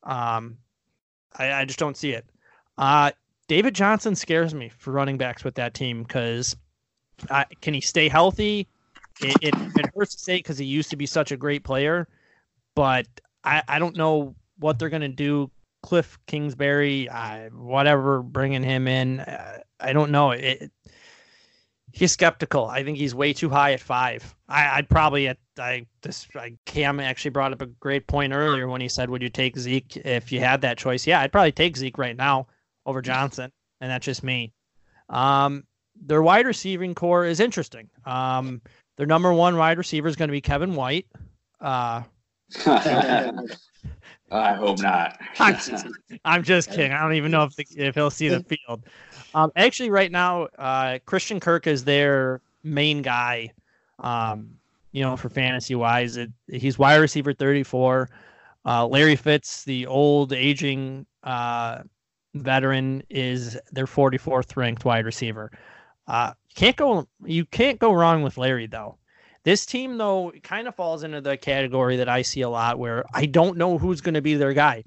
[0.04, 0.58] Um,
[1.38, 2.26] I, I just don't see it.
[2.78, 3.12] Uh,
[3.48, 6.56] David Johnson scares me for running backs with that team because
[7.62, 8.68] can he stay healthy?
[9.22, 12.08] It, it, it hurts to say because he used to be such a great player,
[12.76, 13.08] but
[13.44, 15.50] I, I don't know what they're going to do.
[15.88, 20.32] Cliff Kingsbury, uh, whatever, bringing him in, uh, I don't know.
[20.32, 20.70] It
[21.94, 22.66] he's skeptical.
[22.66, 24.36] I think he's way too high at five.
[24.50, 28.68] I, would probably at I this I, Cam actually brought up a great point earlier
[28.68, 31.54] when he said, "Would you take Zeke if you had that choice?" Yeah, I'd probably
[31.54, 32.48] take Zeke right now
[32.86, 34.52] over Johnson, and that's just me.
[35.08, 35.64] Um,
[35.96, 37.90] their wide receiving corps is interesting.
[38.06, 38.62] Um,
[38.98, 41.08] their number one wide receiver is going to be Kevin White.
[41.62, 42.04] Uh,
[44.32, 45.20] I hope not.
[45.40, 46.92] I'm, just, kidding.
[46.92, 48.84] I don't even know if the, if he'll see the field.
[49.34, 53.54] Um, actually, right now, uh, Christian Kirk is their main guy.
[54.00, 54.52] Um,
[54.92, 58.10] you know, for fantasy wise, it, he's wide receiver 34.
[58.66, 61.84] Uh, Larry Fitz, the old aging uh,
[62.34, 65.52] veteran, is their 44th ranked wide receiver.
[66.08, 68.98] Uh, can't go you can't go wrong with Larry though.
[69.48, 73.06] This team, though, kind of falls into the category that I see a lot where
[73.14, 74.84] I don't know who's going to be their guy.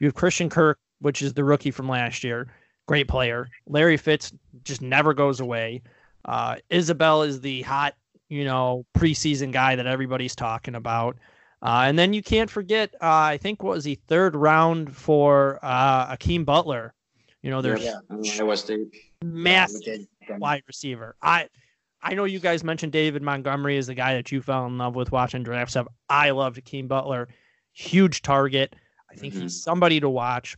[0.00, 2.50] You have Christian Kirk, which is the rookie from last year,
[2.86, 3.48] great player.
[3.66, 4.32] Larry Fitz
[4.64, 5.82] just never goes away.
[6.24, 7.96] Uh, Isabella is the hot,
[8.30, 11.18] you know, preseason guy that everybody's talking about.
[11.60, 15.58] Uh, and then you can't forget, uh, I think, what was the third round for
[15.62, 16.94] uh, Hakeem Butler?
[17.42, 17.98] You know, there's yeah,
[18.38, 18.88] Iowa State.
[19.22, 20.06] massive
[20.38, 21.14] wide receiver.
[21.20, 21.50] I
[22.02, 24.94] I know you guys mentioned David Montgomery is the guy that you fell in love
[24.94, 25.88] with watching draft stuff.
[26.08, 27.28] I loved Hakeem Butler,
[27.72, 28.76] huge target.
[29.10, 29.42] I think mm-hmm.
[29.44, 30.56] he's somebody to watch.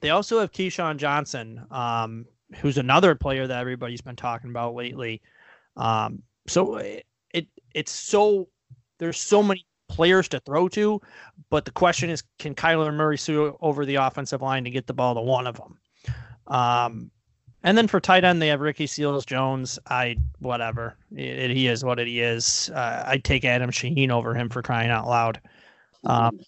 [0.00, 5.20] They also have KeeSean Johnson, um, who's another player that everybody's been talking about lately.
[5.76, 8.48] Um, so it, it it's so
[8.98, 11.00] there's so many players to throw to,
[11.50, 14.94] but the question is, can Kyler Murray sue over the offensive line to get the
[14.94, 15.78] ball to one of them?
[16.46, 17.10] Um,
[17.64, 19.78] and then for tight end, they have Ricky Seals Jones.
[19.86, 22.70] I whatever it, he is what it he is.
[22.74, 25.40] Uh, I'd take Adam Shaheen over him for crying out loud.
[26.04, 26.40] Um,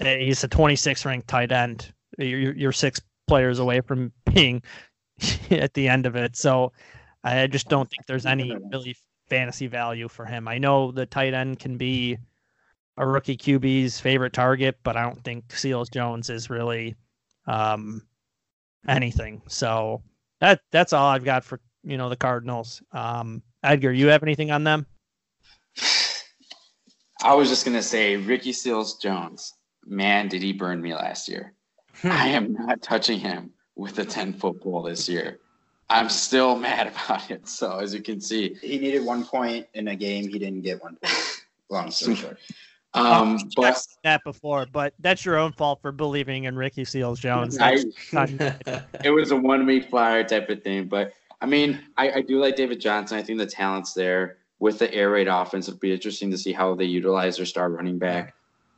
[0.00, 1.92] eh, he's a 26th ranked tight end.
[2.18, 4.62] You're, you're six players away from being
[5.50, 6.36] at the end of it.
[6.36, 6.72] So
[7.24, 8.96] I just don't think there's any really
[9.28, 10.48] fantasy value for him.
[10.48, 12.16] I know the tight end can be
[12.96, 16.96] a rookie QB's favorite target, but I don't think Seals Jones is really
[17.46, 18.02] um,
[18.86, 19.42] anything.
[19.48, 20.02] So
[20.40, 22.82] that that's all I've got for you know the Cardinals.
[22.92, 24.86] Um, Edgar, you have anything on them?
[27.22, 29.54] I was just gonna say Ricky Seals Jones.
[29.86, 31.54] Man, did he burn me last year?
[32.02, 32.10] Hmm.
[32.12, 35.40] I am not touching him with a ten foot pole this year.
[35.90, 37.48] I'm still mad about it.
[37.48, 40.28] So as you can see, he needed one point in a game.
[40.28, 41.42] He didn't get one point.
[41.70, 42.38] Long story short.
[42.98, 47.20] Um, oh, but that before, but that's your own fault for believing in Ricky Seals
[47.20, 47.58] Jones.
[47.60, 47.76] I,
[49.04, 52.40] it was a one week flyer type of thing, but I mean, I, I do
[52.40, 53.16] like David Johnson.
[53.16, 55.68] I think the talent's there with the air raid offense.
[55.68, 58.34] It'll be interesting to see how they utilize their star running back,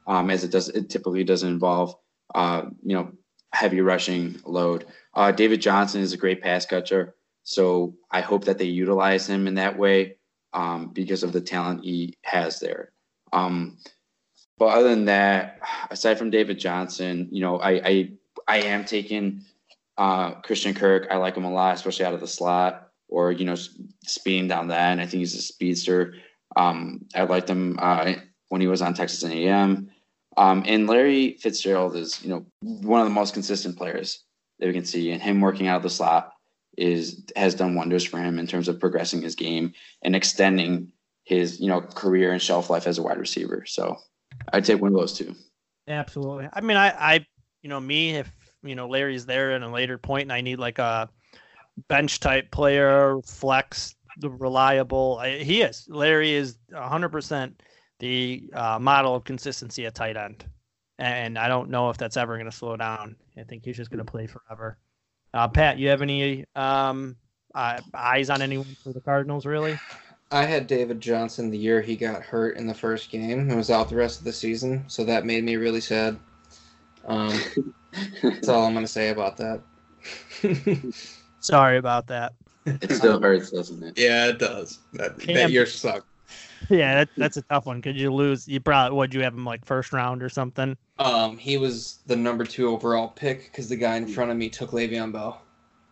[0.06, 0.68] um, as it does.
[0.68, 1.96] It typically doesn't involve,
[2.34, 3.12] uh, you know,
[3.52, 4.86] heavy rushing load.
[5.14, 9.46] Uh, David Johnson is a great pass catcher, so I hope that they utilize him
[9.46, 10.16] in that way
[10.52, 12.92] um, because of the talent he has there.
[13.32, 13.78] Um,
[14.60, 15.58] but other than that,
[15.90, 18.10] aside from David Johnson, you know, I I,
[18.46, 19.40] I am taking
[19.96, 21.08] uh, Christian Kirk.
[21.10, 23.56] I like him a lot, especially out of the slot or you know
[24.04, 25.00] speeding down the end.
[25.00, 26.14] I think he's a speedster.
[26.56, 28.12] Um, I liked him uh,
[28.50, 29.90] when he was on Texas A&M.
[30.36, 34.22] Um, and Larry Fitzgerald is you know one of the most consistent players
[34.58, 36.34] that we can see, and him working out of the slot
[36.76, 40.92] is has done wonders for him in terms of progressing his game and extending
[41.24, 43.64] his you know career and shelf life as a wide receiver.
[43.64, 43.96] So
[44.52, 45.34] I'd take one of those two.
[45.88, 46.48] Absolutely.
[46.52, 47.26] I mean, I, I,
[47.62, 48.30] you know, me, if,
[48.62, 51.08] you know, Larry's there in a later point and I need like a
[51.88, 55.86] bench type player, flex, the reliable, I, he is.
[55.88, 57.54] Larry is 100%
[57.98, 60.44] the uh, model of consistency at tight end.
[60.98, 63.16] And I don't know if that's ever going to slow down.
[63.38, 64.78] I think he's just going to play forever.
[65.32, 67.16] Uh, Pat, you have any um,
[67.54, 69.78] uh, eyes on anyone for the Cardinals, really?
[70.32, 73.70] I had David Johnson the year he got hurt in the first game and was
[73.70, 76.16] out the rest of the season, so that made me really sad.
[77.04, 77.36] Um,
[78.22, 79.60] that's all I'm going to say about that.
[81.40, 82.32] Sorry about that.
[82.66, 83.98] It still hurts, doesn't it?
[83.98, 84.78] Yeah, it does.
[84.92, 86.06] That, that year sucked.
[86.68, 87.82] Yeah, that, that's a tough one.
[87.82, 88.46] Could you lose?
[88.46, 89.14] You probably would.
[89.14, 90.76] You have him like first round or something.
[90.98, 94.48] Um, he was the number two overall pick because the guy in front of me
[94.48, 95.42] took Le'Veon Bell.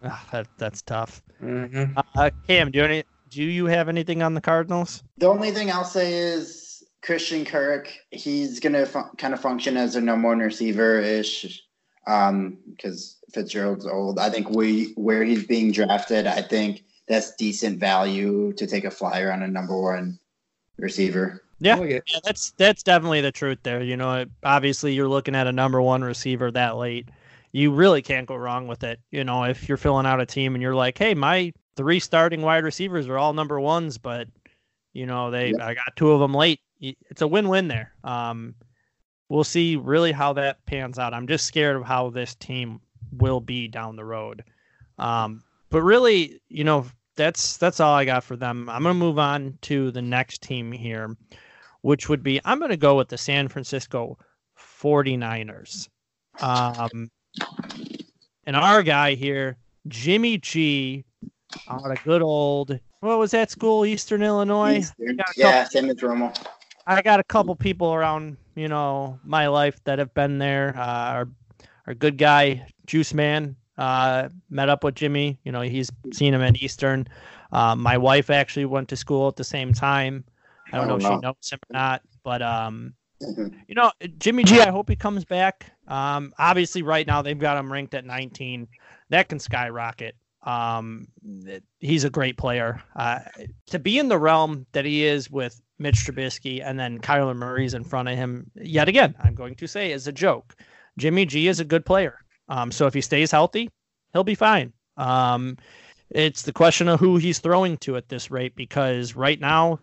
[0.05, 1.23] Oh, that, that's tough.
[1.43, 1.99] Mm-hmm.
[2.15, 5.03] Uh, Cam, do you any do you have anything on the Cardinals?
[5.19, 7.93] The only thing I'll say is Christian Kirk.
[8.11, 11.63] He's going to fu- kind of function as a number one receiver ish
[12.07, 14.19] um, because Fitzgerald's old.
[14.19, 18.91] I think we where he's being drafted, I think that's decent value to take a
[18.91, 20.19] flyer on a number one
[20.79, 21.43] receiver.
[21.61, 23.83] Yeah, yeah, that's that's definitely the truth there.
[23.83, 27.09] You know, obviously you're looking at a number one receiver that late.
[27.51, 29.01] You really can't go wrong with it.
[29.11, 32.43] You know, if you're filling out a team and you're like, hey, my three starting
[32.43, 34.27] wide receivers are all number ones, but
[34.93, 36.61] you know they I got two of them late.
[36.81, 37.93] It's a win-win there.
[38.03, 38.57] Um,
[39.29, 41.15] we'll see really how that pans out.
[41.15, 42.81] I'm just scared of how this team
[43.13, 44.43] will be down the road.
[44.99, 48.69] Um, but really, you know, that's that's all I got for them.
[48.69, 51.17] I'm gonna move on to the next team here,
[51.83, 54.19] which would be I'm gonna go with the San Francisco
[54.59, 55.89] 49ers.
[56.41, 57.09] Um,
[58.47, 61.05] and our guy here, Jimmy G,
[61.69, 64.79] out of good old what was that school, Eastern Illinois?
[64.79, 65.19] Eastern.
[65.37, 66.37] Yeah, same as Romo.
[66.87, 70.75] I got a couple people around, you know, my life that have been there.
[70.77, 71.29] Uh, our
[71.87, 75.39] our good guy, Juice Man, uh, met up with Jimmy.
[75.45, 77.07] You know, he's seen him at Eastern.
[77.53, 80.25] Uh, my wife actually went to school at the same time.
[80.73, 83.47] I don't, know if she knows him or not, but um, mm-hmm.
[83.69, 84.61] you know, Jimmy G.
[84.61, 85.71] I hope he comes back.
[85.87, 88.67] Um, obviously, right now they've got him ranked at 19.
[89.11, 90.17] That can skyrocket.
[90.43, 91.09] Um,
[91.81, 92.83] he's a great player.
[92.97, 93.21] Uh,
[93.67, 97.75] to be in the realm that he is with Mitch Trubisky and then Kyler Murray's
[97.75, 100.55] in front of him, yet again, I'm going to say is a joke.
[100.97, 102.19] Jimmy G is a good player.
[102.49, 103.71] Um, so if he stays healthy,
[104.13, 104.73] he'll be fine.
[104.97, 105.57] Um,
[106.11, 109.79] it's the question of who he's throwing to at this rate because right now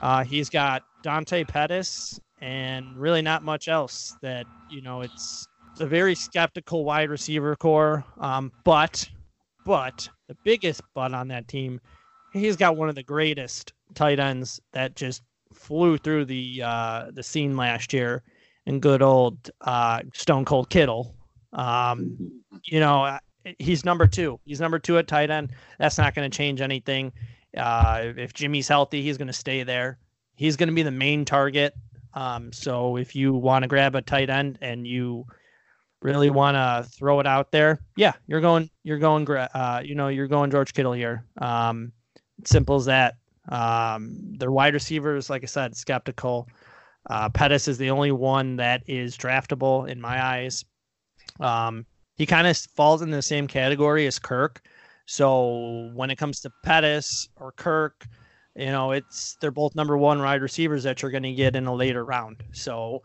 [0.00, 4.16] uh, he's got Dante Pettis and really not much else.
[4.22, 8.04] That you know, it's, it's a very skeptical wide receiver corps.
[8.18, 9.08] Um, but
[9.66, 11.80] but the biggest but on that team,
[12.32, 17.22] he's got one of the greatest tight ends that just flew through the uh, the
[17.22, 18.22] scene last year,
[18.64, 21.14] and good old uh, Stone Cold Kittle.
[21.52, 23.18] Um, you know, uh,
[23.58, 24.38] he's number two.
[24.44, 25.52] He's number two at tight end.
[25.78, 27.12] That's not going to change anything.
[27.56, 29.98] Uh, if Jimmy's healthy, he's going to stay there.
[30.36, 31.74] He's going to be the main target.
[32.14, 35.26] Um, so if you want to grab a tight end and you
[36.02, 40.08] really want to throw it out there, yeah, you're going, you're going, uh, you know,
[40.08, 41.24] you're going George Kittle here.
[41.38, 41.92] Um,
[42.44, 43.16] simple as that.
[43.48, 46.48] Um, their wide receivers, like I said, skeptical.
[47.08, 50.64] Uh, Pettis is the only one that is draftable in my eyes.
[51.40, 54.60] Um, he kind of falls in the same category as Kirk.
[55.06, 58.06] So when it comes to Pettis or Kirk,
[58.56, 61.66] you know, it's they're both number one wide receivers that you're going to get in
[61.66, 62.42] a later round.
[62.52, 63.02] So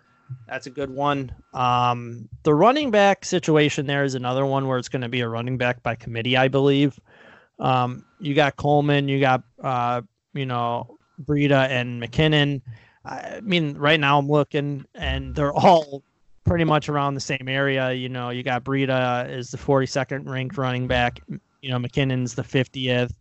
[0.48, 1.34] that's a good one.
[1.54, 5.28] Um, the running back situation there is another one where it's going to be a
[5.28, 7.00] running back by committee, I believe.
[7.60, 10.02] Um, you got Coleman, you got uh,
[10.34, 12.62] you know Breida and McKinnon.
[13.06, 16.04] I mean, right now I'm looking, and they're all
[16.44, 17.92] pretty much around the same area.
[17.94, 21.22] You know, you got Breida is the 42nd ranked running back.
[21.62, 23.14] You know, McKinnon's the 50th,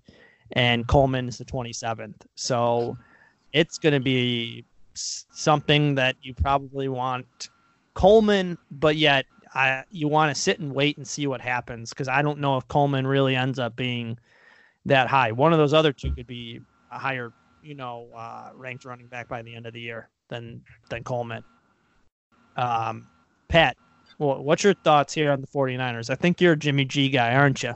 [0.52, 2.22] and Coleman is the 27th.
[2.34, 2.96] So
[3.52, 4.64] it's going to be
[4.94, 7.50] something that you probably want
[7.94, 12.08] Coleman, but yet I, you want to sit and wait and see what happens because
[12.08, 14.18] I don't know if Coleman really ends up being
[14.86, 15.32] that high.
[15.32, 19.28] One of those other two could be a higher, you know, uh, ranked running back
[19.28, 21.42] by the end of the year than than Coleman.
[22.56, 23.08] Um,
[23.48, 23.76] Pat,
[24.18, 26.10] what's your thoughts here on the 49ers?
[26.10, 27.74] I think you're a Jimmy G guy, aren't you?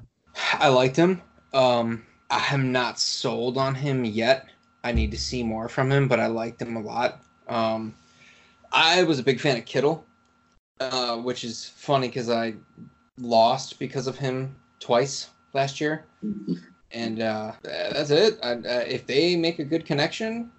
[0.55, 1.23] I liked him.
[1.53, 4.49] Um, I'm not sold on him yet.
[4.85, 7.23] I need to see more from him, but I liked him a lot.
[7.49, 7.95] Um,
[8.71, 10.05] I was a big fan of Kittle,
[10.79, 12.55] uh, which is funny because I
[13.19, 16.05] lost because of him twice last year.
[16.93, 18.39] And uh, that's it.
[18.41, 20.53] I, uh, if they make a good connection,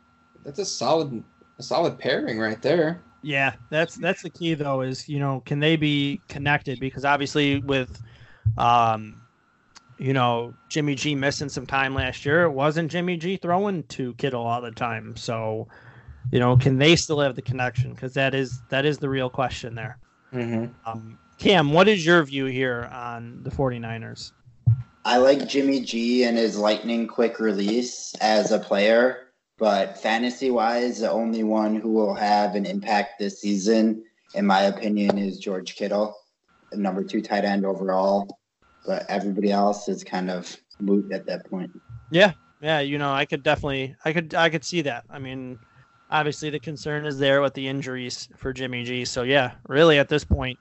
[0.43, 1.23] that's a solid,
[1.59, 3.01] a solid pairing right there.
[3.21, 4.81] Yeah, that's that's the key though.
[4.81, 6.81] Is you know can they be connected?
[6.81, 8.01] Because obviously with,
[8.57, 9.21] um,
[9.97, 14.13] you know Jimmy G missing some time last year, it wasn't Jimmy G throwing to
[14.15, 15.15] Kittle all the time.
[15.15, 15.67] So,
[16.31, 17.93] you know, can they still have the connection?
[17.93, 19.97] Because that is that is the real question there.
[20.33, 20.89] Mm-hmm.
[20.89, 24.31] Um, Cam, what is your view here on the 49ers?
[25.03, 29.21] I like Jimmy G and his lightning quick release as a player.
[29.57, 34.03] But fantasy wise, the only one who will have an impact this season,
[34.33, 36.13] in my opinion, is George Kittle,
[36.71, 38.27] the number two tight end overall.
[38.85, 41.71] But everybody else is kind of moot at that point.
[42.11, 45.05] Yeah, yeah, you know, I could definitely, I could, I could see that.
[45.09, 45.59] I mean,
[46.09, 49.05] obviously the concern is there with the injuries for Jimmy G.
[49.05, 50.59] So yeah, really at this point,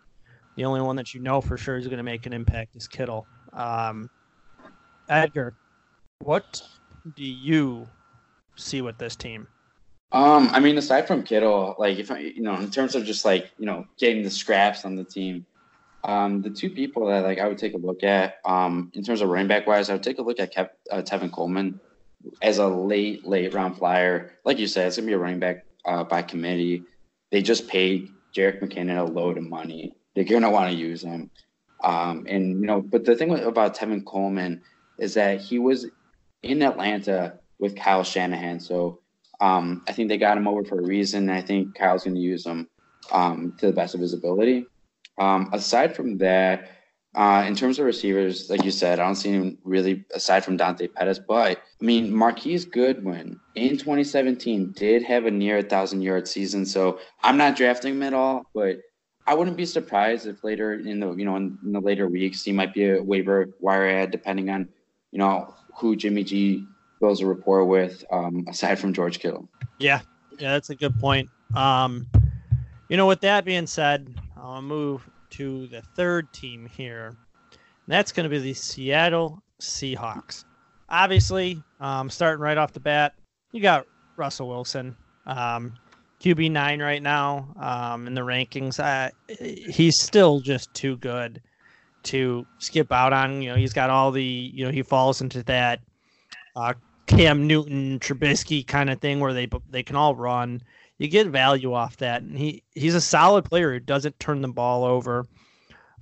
[0.56, 2.86] the only one that you know for sure is going to make an impact is
[2.86, 3.26] Kittle.
[3.52, 4.08] Um,
[5.08, 5.54] Edgar,
[6.20, 6.62] what
[7.16, 7.88] do you
[8.56, 9.46] see with this team?
[10.12, 13.24] Um, I mean, aside from Kittle, like if I, you know, in terms of just
[13.24, 15.44] like you know getting the scraps on the team,
[16.05, 19.22] um, the two people that like I would take a look at, um, in terms
[19.22, 21.80] of running back wise, I would take a look at Kev, uh, Tevin Coleman
[22.42, 24.32] as a late late round flyer.
[24.44, 26.84] Like you said, it's gonna be a running back uh, by committee.
[27.30, 29.96] They just paid Jerick McKinnon a load of money.
[30.14, 31.30] They're gonna want to use him.
[31.82, 34.62] Um, and you know, but the thing about Tevin Coleman
[34.98, 35.86] is that he was
[36.42, 38.61] in Atlanta with Kyle Shanahan.
[38.61, 39.00] So
[39.40, 41.30] um, I think they got him over for a reason.
[41.30, 42.68] I think Kyle's to use him
[43.11, 44.66] um, to the best of his ability.
[45.18, 46.70] Um, aside from that,
[47.14, 50.56] uh, in terms of receivers, like you said, I don't see him really aside from
[50.56, 51.20] Dante Pettis.
[51.20, 56.66] But I mean, Marquise Goodwin in 2017 did have a near a thousand yard season.
[56.66, 58.78] So I'm not drafting him at all, but
[59.26, 62.42] I wouldn't be surprised if later in the you know in, in the later weeks
[62.42, 64.68] he might be a waiver wire ad, depending on
[65.12, 66.66] you know who Jimmy G
[67.00, 69.48] builds a rapport with, um, aside from George Kittle.
[69.78, 70.00] Yeah,
[70.38, 71.28] yeah, that's a good point.
[71.54, 72.06] Um,
[72.89, 77.16] you know, with that being said, I'll move to the third team here.
[77.87, 80.45] That's going to be the Seattle Seahawks.
[80.89, 83.14] Obviously, um, starting right off the bat,
[83.53, 85.74] you got Russell Wilson, um,
[86.20, 88.78] QB nine right now um, in the rankings.
[88.78, 91.41] Uh, he's still just too good
[92.05, 93.43] to skip out on.
[93.43, 94.22] You know, he's got all the.
[94.22, 95.80] You know, he falls into that
[96.57, 96.74] uh,
[97.07, 100.62] Cam Newton, Trubisky kind of thing where they they can all run
[100.99, 102.22] you get value off that.
[102.22, 105.26] And he he's a solid player who doesn't turn the ball over.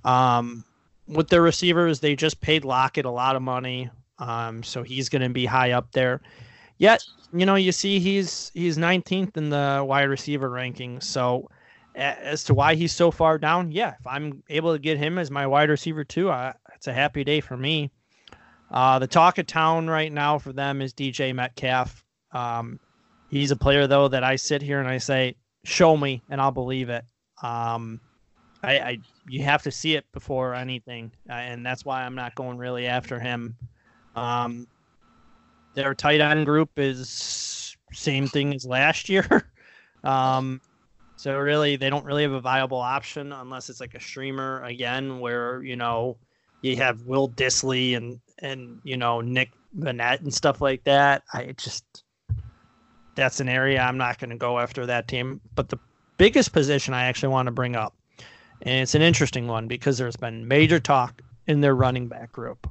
[0.03, 0.63] Um,
[1.07, 3.89] with their receivers, they just paid Lockett a lot of money,
[4.19, 6.21] um, so he's going to be high up there.
[6.77, 11.01] Yet, you know, you see he's he's 19th in the wide receiver ranking.
[11.01, 11.49] So,
[11.95, 15.29] as to why he's so far down, yeah, if I'm able to get him as
[15.29, 17.91] my wide receiver too, uh, it's a happy day for me.
[18.71, 22.03] Uh, the talk of town right now for them is DJ Metcalf.
[22.31, 22.79] Um,
[23.33, 26.51] He's a player though that I sit here and I say, "Show me, and I'll
[26.51, 27.03] believe it."
[27.41, 27.99] Um,
[28.61, 32.35] I, I you have to see it before anything, uh, and that's why I'm not
[32.35, 33.55] going really after him.
[34.15, 34.67] Um,
[35.73, 39.51] their tight end group is same thing as last year.
[40.03, 40.61] um,
[41.15, 45.19] so really, they don't really have a viable option unless it's like a streamer again,
[45.19, 46.17] where you know
[46.61, 51.23] you have Will Dissly and and you know Nick Vannett and stuff like that.
[51.33, 52.02] I just
[53.15, 55.41] that's an area I'm not going to go after that team.
[55.55, 55.79] But the
[56.17, 57.95] biggest position I actually want to bring up,
[58.61, 62.69] and it's an interesting one because there's been major talk in their running back group.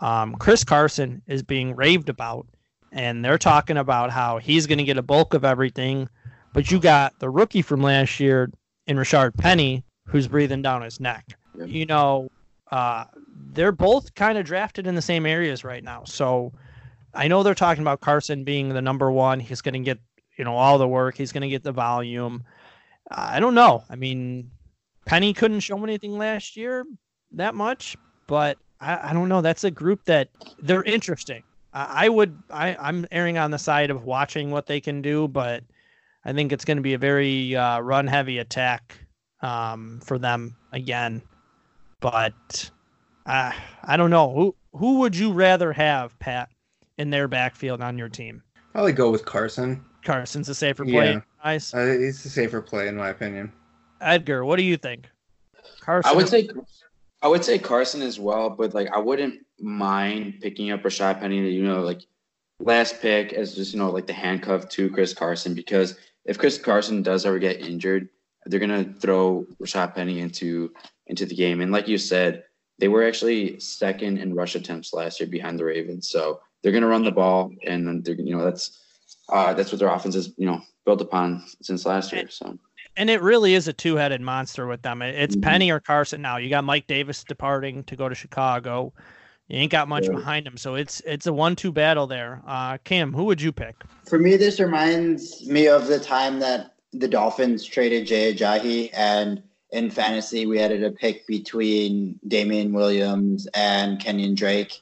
[0.00, 2.46] Um, Chris Carson is being raved about,
[2.90, 6.08] and they're talking about how he's going to get a bulk of everything.
[6.52, 8.50] But you got the rookie from last year
[8.86, 11.24] in Rashard Penny, who's breathing down his neck.
[11.64, 12.28] You know,
[12.70, 13.04] uh,
[13.52, 16.02] they're both kind of drafted in the same areas right now.
[16.04, 16.52] So
[17.14, 19.40] I know they're talking about Carson being the number one.
[19.40, 19.98] He's going to get
[20.38, 21.16] you know all the work.
[21.16, 22.44] He's going to get the volume.
[23.10, 23.84] I don't know.
[23.90, 24.50] I mean,
[25.06, 26.84] Penny couldn't show anything last year
[27.32, 27.96] that much,
[28.26, 29.40] but I, I don't know.
[29.40, 31.42] That's a group that they're interesting.
[31.72, 32.38] I, I would.
[32.50, 35.62] I, I'm erring on the side of watching what they can do, but
[36.24, 38.98] I think it's going to be a very uh, run heavy attack
[39.40, 41.22] um, for them again.
[42.00, 42.70] But
[43.26, 43.52] uh,
[43.84, 46.48] I don't know who who would you rather have, Pat?
[46.98, 48.42] In their backfield on your team?
[48.72, 49.84] Probably go with Carson.
[50.04, 51.12] Carson's a safer play.
[51.12, 51.20] Yeah.
[51.44, 51.74] Nice.
[51.74, 53.52] Uh, he's a safer play in my opinion.
[54.00, 55.08] Edgar, what do you think?
[55.80, 56.10] Carson.
[56.10, 56.48] I would say
[57.22, 61.48] I would say Carson as well, but like I wouldn't mind picking up Rashaad Penny,
[61.50, 62.02] you know, like
[62.58, 66.58] last pick as just you know like the handcuff to Chris Carson because if Chris
[66.58, 68.08] Carson does ever get injured,
[68.46, 70.72] they're gonna throw Rashaad Penny into
[71.06, 71.60] into the game.
[71.60, 72.44] And like you said,
[72.78, 76.08] they were actually second in rush attempts last year behind the Ravens.
[76.08, 78.78] So they're going to run the ball, and they're you know that's
[79.28, 82.28] uh, that's what their offense is you know built upon since last year.
[82.28, 82.58] So.
[82.96, 85.00] And it really is a two-headed monster with them.
[85.00, 85.48] It's mm-hmm.
[85.48, 86.36] Penny or Carson now.
[86.36, 88.92] You got Mike Davis departing to go to Chicago.
[89.48, 90.16] You ain't got much yeah.
[90.16, 92.42] behind him, so it's it's a one-two battle there.
[92.46, 93.76] Uh, Cam, who would you pick?
[94.06, 99.42] For me, this reminds me of the time that the Dolphins traded Jay Ajayi, and
[99.70, 104.81] in fantasy we had to pick between Damien Williams and Kenyan Drake.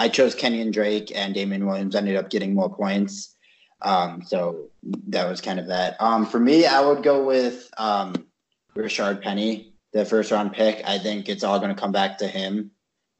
[0.00, 3.36] I chose Kenyan Drake and Damien Williams ended up getting more points.
[3.82, 4.70] Um, so
[5.08, 6.00] that was kind of that.
[6.00, 8.14] Um, for me, I would go with um,
[8.74, 10.82] Rashard Penny, the first round pick.
[10.86, 12.70] I think it's all going to come back to him.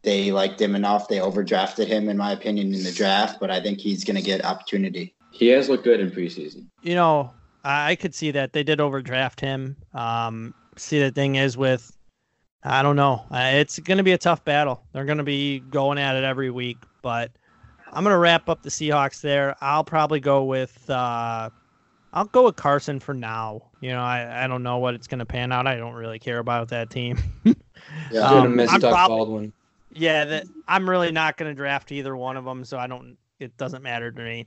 [0.02, 1.06] They liked him enough.
[1.06, 4.22] They overdrafted him, in my opinion, in the draft, but I think he's going to
[4.22, 5.14] get opportunity.
[5.32, 6.68] He has looked good in preseason.
[6.80, 7.30] You know,
[7.62, 9.76] I could see that they did overdraft him.
[9.92, 11.94] Um, see, the thing is with
[12.62, 13.24] I don't know.
[13.30, 14.82] Uh, it's going to be a tough battle.
[14.92, 17.30] They're going to be going at it every week, but
[17.86, 19.56] I'm going to wrap up the Seahawks there.
[19.60, 21.50] I'll probably go with uh,
[22.12, 23.62] I'll go with Carson for now.
[23.80, 25.66] You know, I, I don't know what it's going to pan out.
[25.66, 27.18] I don't really care about that team.
[28.10, 29.52] yeah, um, miss Doug probably, Baldwin.
[29.92, 33.16] Yeah, that, I'm really not going to draft either one of them, so I don't.
[33.38, 34.46] It doesn't matter to me.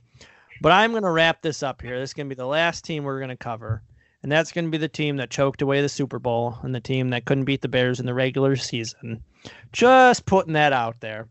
[0.60, 1.98] But I'm going to wrap this up here.
[1.98, 3.82] This is going to be the last team we're going to cover
[4.24, 6.80] and that's going to be the team that choked away the Super Bowl and the
[6.80, 9.22] team that couldn't beat the Bears in the regular season.
[9.70, 11.28] Just putting that out there.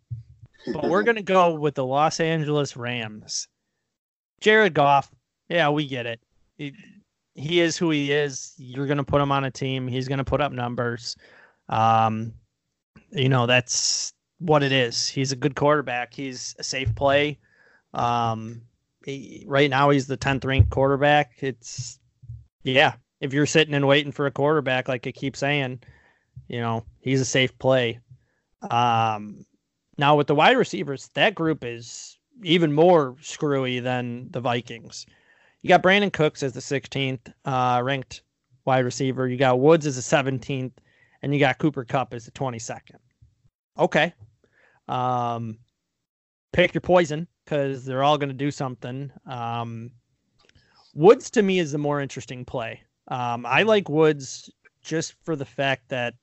[0.71, 3.47] but we're gonna go with the Los Angeles Rams.
[4.41, 5.11] Jared Goff,
[5.49, 6.21] yeah, we get it.
[6.55, 6.75] He,
[7.33, 8.53] he is who he is.
[8.57, 9.87] You're gonna put him on a team.
[9.87, 11.15] He's gonna put up numbers.
[11.69, 12.31] Um,
[13.09, 15.07] you know that's what it is.
[15.07, 16.13] He's a good quarterback.
[16.13, 17.39] He's a safe play.
[17.95, 18.61] Um,
[19.03, 21.31] he, right now he's the 10th ranked quarterback.
[21.39, 21.99] It's
[22.63, 22.93] yeah.
[23.21, 25.79] If you're sitting and waiting for a quarterback, like I keep saying,
[26.47, 27.99] you know he's a safe play.
[28.69, 29.45] Um,
[29.97, 35.05] now with the wide receivers, that group is even more screwy than the Vikings.
[35.61, 38.23] You got Brandin Cooks as the 16th uh, ranked
[38.65, 39.27] wide receiver.
[39.27, 40.73] You got Woods as the 17th,
[41.21, 42.97] and you got Cooper Kupp as the 22nd.
[43.77, 44.13] Okay.
[44.87, 45.59] Um,
[46.51, 49.11] pick your poison because they're all going to do something.
[49.25, 49.91] Um,
[50.93, 52.81] Woods to me is the more interesting play.
[53.07, 54.49] Um, I like Woods
[54.81, 56.13] just for the fact that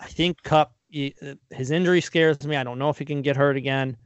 [0.00, 2.56] I think Kupp his injury scares me.
[2.56, 3.96] I don't know if he can get hurt again,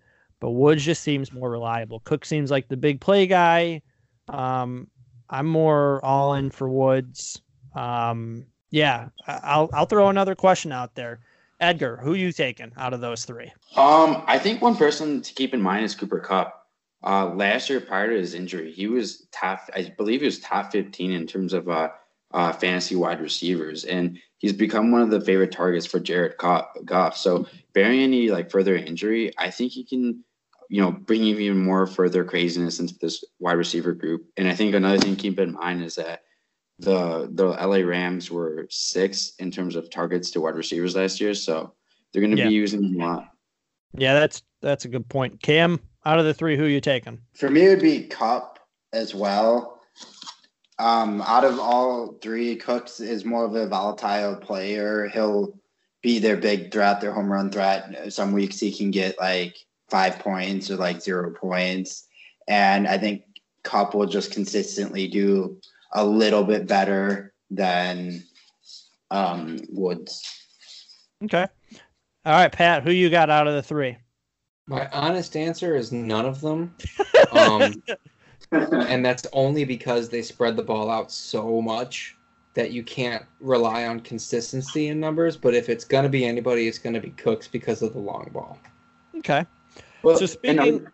[0.40, 2.00] but Woods just seems more reliable.
[2.00, 3.82] Cook seems like the big play guy.
[4.28, 4.88] Um,
[5.28, 7.42] I'm more all in for Woods.
[7.74, 11.20] Um, yeah, I'll I'll throw another question out there.
[11.60, 13.52] Edgar, who you taking out of those three?
[13.76, 16.59] Um, I think one person to keep in mind is Cooper Kupp.
[17.02, 19.68] Uh, last year, prior to his injury, he was top.
[19.74, 21.90] I believe he was top 15 in terms of uh,
[22.32, 27.16] uh, fantasy wide receivers, and he's become one of the favorite targets for Jared Goff.
[27.16, 30.22] So, bearing any like further injury, I think he can,
[30.68, 34.26] you know, bring even more further craziness into this wide receiver group.
[34.36, 36.20] And I think another thing to keep in mind is that
[36.80, 41.34] the the LA Rams were six in terms of targets to wide receivers last year,
[41.34, 41.74] so
[42.12, 42.48] they're going to yeah.
[42.48, 43.28] be using a lot.
[43.96, 45.42] Yeah, that's that's a good point.
[45.42, 47.20] Cam, out of the three, who you taking?
[47.34, 48.58] For me, it would be Kupp
[48.92, 49.80] as well.
[50.78, 55.08] Um, out of all three, Cooks is more of a volatile player.
[55.08, 55.58] He'll
[56.02, 58.12] be their big threat, their home run threat.
[58.12, 59.56] Some weeks he can get like
[59.90, 62.06] five points or like zero points,
[62.48, 63.24] and I think
[63.62, 65.60] Kupp will just consistently do
[65.92, 68.22] a little bit better than
[69.10, 70.22] um, Woods.
[71.24, 71.46] Okay.
[72.24, 73.98] All right, Pat, who you got out of the three?
[74.70, 76.74] My honest answer is none of them.
[77.32, 77.80] Um,
[78.50, 82.16] and that's only because they spread the ball out so much
[82.54, 85.36] that you can't rely on consistency in numbers.
[85.36, 88.00] But if it's going to be anybody, it's going to be Cooks because of the
[88.00, 88.58] long ball.
[89.18, 89.46] Okay.
[90.02, 90.88] Well, so speaking.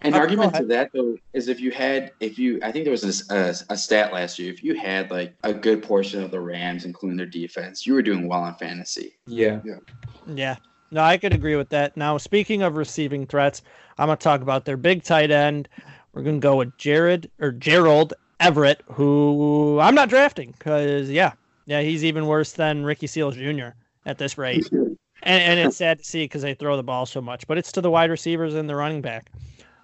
[0.00, 2.92] An oh, argument to that though is if you had, if you, I think there
[2.92, 4.52] was a, a, stat last year.
[4.52, 8.02] If you had like a good portion of the Rams, including their defense, you were
[8.02, 9.16] doing well in fantasy.
[9.26, 9.60] Yeah.
[9.64, 9.78] Yeah.
[10.26, 10.56] Yeah.
[10.90, 11.96] No, I could agree with that.
[11.96, 13.62] Now, speaking of receiving threats,
[13.98, 15.68] I'm going to talk about their big tight end.
[16.12, 21.32] We're going to go with Jared or Gerald Everett, who I'm not drafting because, yeah,
[21.66, 23.68] yeah, he's even worse than Ricky Seals Jr.
[24.06, 24.70] at this rate.
[24.72, 27.72] and, and it's sad to see because they throw the ball so much, but it's
[27.72, 29.30] to the wide receivers and the running back.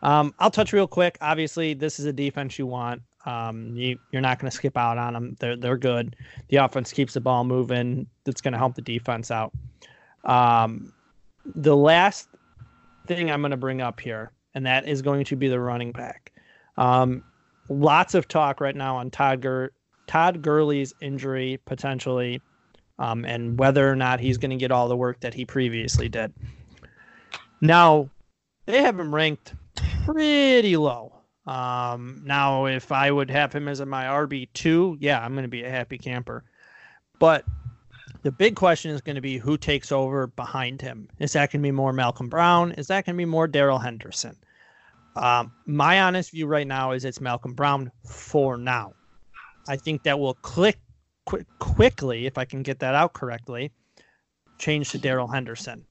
[0.03, 1.19] Um, I'll touch real quick.
[1.21, 3.03] Obviously, this is a defense you want.
[3.27, 5.37] Um, you, you're not going to skip out on them.
[5.41, 6.15] They're they're good.
[6.49, 8.07] The offense keeps the ball moving.
[8.25, 9.53] That's going to help the defense out.
[10.25, 10.93] Um,
[11.55, 12.29] the last
[13.07, 15.93] thing I'm going to bring up here, and that is going to be the running
[15.93, 16.33] back.
[16.77, 17.25] Um,
[17.69, 19.73] lots of talk right now on Todd Gur-
[20.07, 22.41] Todd Gurley's injury potentially,
[22.99, 26.09] um, and whether or not he's going to get all the work that he previously
[26.09, 26.33] did.
[27.61, 28.11] Now,
[28.67, 29.55] they have him ranked
[30.05, 31.13] pretty low.
[31.47, 35.65] Um, now, if I would have him as my RB2, yeah, I'm going to be
[35.65, 36.45] a happy camper.
[37.19, 37.45] But
[38.25, 41.09] the big question is going to be who takes over behind him.
[41.19, 42.73] Is that going to be more Malcolm Brown?
[42.73, 44.35] Is that going to be more Darrell Henderson?
[45.15, 48.95] Um, my honest view right now is it's Malcolm Brown for now.
[49.69, 50.79] I think that will click
[51.27, 53.71] quick, quickly, if I can get that out correctly,
[54.59, 55.85] change to Darrell Henderson.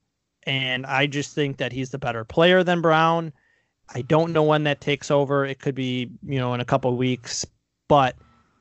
[0.47, 3.31] And I just think that he's the better player than Brown.
[3.93, 5.45] I don't know when that takes over.
[5.45, 7.45] It could be, you know, in a couple weeks,
[7.87, 8.15] but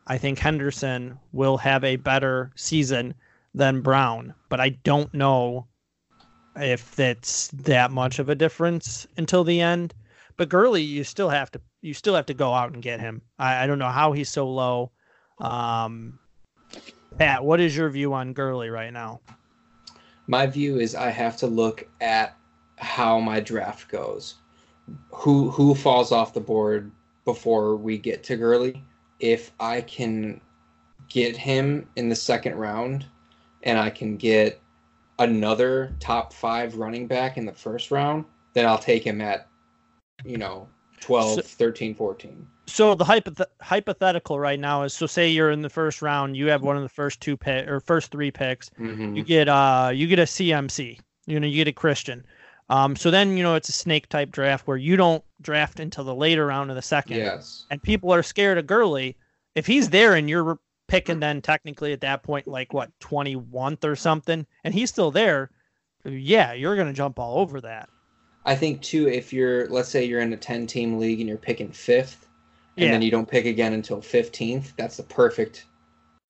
[0.07, 3.14] I think Henderson will have a better season
[3.55, 5.66] than Brown, but I don't know
[6.57, 9.94] if that's that much of a difference until the end.
[10.36, 13.22] But Gurley, you still have to you still have to go out and get him.
[13.38, 14.92] I, I don't know how he's so low.
[15.38, 16.18] Um,
[17.18, 19.20] Pat, what is your view on Gurley right now?
[20.26, 22.36] My view is I have to look at
[22.78, 24.36] how my draft goes
[25.11, 26.90] who who falls off the board
[27.24, 28.82] before we get to Gurley.
[29.20, 30.40] If I can
[31.09, 33.07] get him in the second round
[33.62, 34.60] and I can get
[35.18, 39.48] another top five running back in the first round, then I'll take him at,
[40.24, 40.68] you know,
[41.00, 42.46] 12, so, 13, 14.
[42.66, 46.48] So the hypoth- hypothetical right now is so say you're in the first round, you
[46.48, 49.16] have one of the first two pick or first three picks, mm-hmm.
[49.16, 52.24] you get uh you get a CMC, you know, you get a Christian.
[52.68, 56.04] Um, so then you know it's a snake type draft where you don't draft until
[56.04, 57.18] the later round of the second.
[57.18, 57.66] Yes.
[57.70, 59.16] And people are scared of Gurley.
[59.54, 60.58] If he's there and you're
[60.93, 65.51] picking then technically at that point like what 21th or something, and he's still there,
[66.05, 67.88] yeah, you're gonna jump all over that.
[68.45, 71.38] I think too, if you're let's say you're in a ten team league and you're
[71.38, 72.26] picking fifth,
[72.76, 72.93] and Yeah.
[72.93, 75.64] then you don't pick again until fifteenth, that's the perfect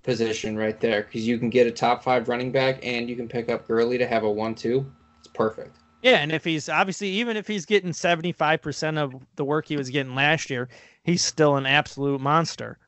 [0.03, 3.29] position right there because you can get a top five running back and you can
[3.29, 4.85] pick up Gurley to have a one two.
[5.19, 5.77] It's perfect.
[6.03, 9.89] Yeah, and if he's obviously even if he's getting 75% of the work he was
[9.89, 10.69] getting last year,
[11.05, 12.79] he's still an absolute monster.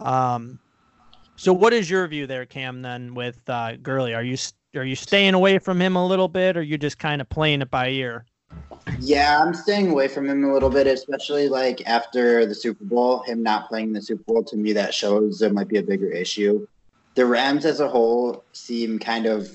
[0.00, 0.58] Um
[1.36, 4.14] so what is your view there Cam then with uh Gurley?
[4.14, 4.36] Are you
[4.74, 7.60] are you staying away from him a little bit or you just kind of playing
[7.60, 8.24] it by ear?
[9.00, 13.22] Yeah, I'm staying away from him a little bit, especially like after the Super Bowl.
[13.22, 16.10] Him not playing the Super Bowl to me that shows there might be a bigger
[16.10, 16.66] issue.
[17.14, 19.50] The Rams as a whole seem kind of.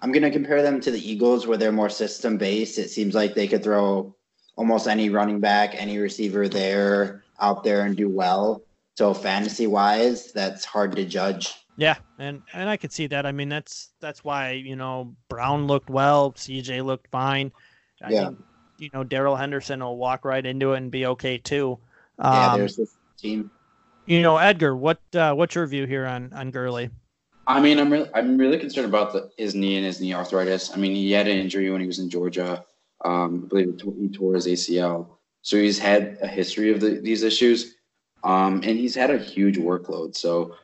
[0.00, 2.78] I'm going to compare them to the Eagles, where they're more system based.
[2.78, 4.14] It seems like they could throw
[4.56, 8.62] almost any running back, any receiver there out there and do well.
[8.96, 11.54] So fantasy wise, that's hard to judge.
[11.76, 13.24] Yeah, and and I could see that.
[13.24, 17.52] I mean, that's that's why you know Brown looked well, CJ looked fine.
[18.02, 18.24] I Yeah.
[18.26, 18.44] think,
[18.76, 21.78] you know Darrell Henderson will walk right into it and be okay too.
[22.18, 23.50] yeah, Um, there's this team.
[24.06, 26.90] you know, Edgar, what uh, what's your view here on on Gurley?
[27.46, 30.72] I mean, I'm really, I'm really concerned about the, his knee and his knee arthritis.
[30.72, 32.64] I mean, he had an injury when he was in Georgia.
[33.04, 35.18] Um, I believe he tore- he tore his ACL.
[35.40, 37.74] So he's had a history of the, these issues,
[38.24, 40.16] um, and he's had a huge workload.
[40.16, 40.56] So,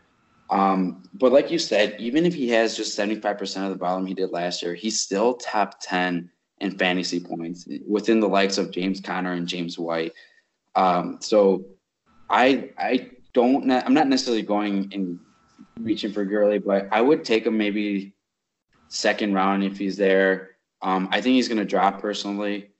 [0.50, 4.14] um, but like you said, even if he has just 75% of the volume he
[4.14, 6.30] did last year, he's still top 10
[6.60, 10.12] in fantasy points within the likes of James Conner and James White.
[10.74, 11.64] Um, so
[12.30, 15.18] I I don't I'm not necessarily going and
[15.80, 18.14] reaching for Gurley, but I would take him maybe
[18.88, 20.50] second round if he's there.
[20.82, 22.70] Um, I think he's going to drop personally.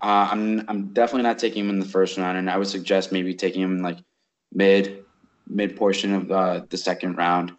[0.00, 3.12] Uh, I'm I'm definitely not taking him in the first round, and I would suggest
[3.12, 3.98] maybe taking him like
[4.52, 5.04] mid
[5.48, 7.52] mid portion of uh, the second round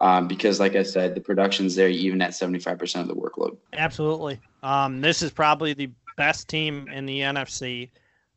[0.00, 3.56] um, because, like I said, the production's there even at 75% of the workload.
[3.72, 4.40] Absolutely.
[4.62, 7.90] Um, this is probably the best team in the NFC,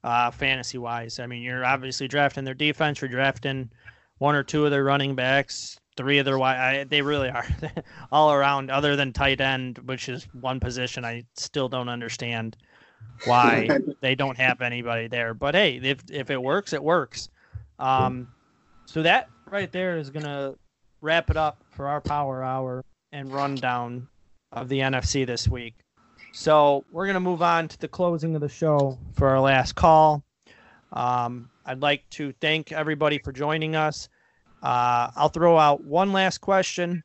[0.03, 1.19] uh, fantasy wise.
[1.19, 3.01] I mean, you're obviously drafting their defense.
[3.01, 3.69] You're drafting
[4.19, 6.89] one or two of their running backs, three of their wide.
[6.89, 7.45] They really are
[8.11, 8.71] all around.
[8.71, 12.55] Other than tight end, which is one position I still don't understand
[13.25, 13.67] why
[14.01, 15.33] they don't have anybody there.
[15.33, 17.29] But hey, if if it works, it works.
[17.79, 18.27] Um,
[18.85, 20.55] so that right there is gonna
[21.01, 24.07] wrap it up for our power hour and rundown
[24.51, 25.75] of the NFC this week.
[26.33, 30.23] So we're gonna move on to the closing of the show for our last call.
[30.91, 34.09] Um, I'd like to thank everybody for joining us.
[34.61, 37.03] Uh, I'll throw out one last question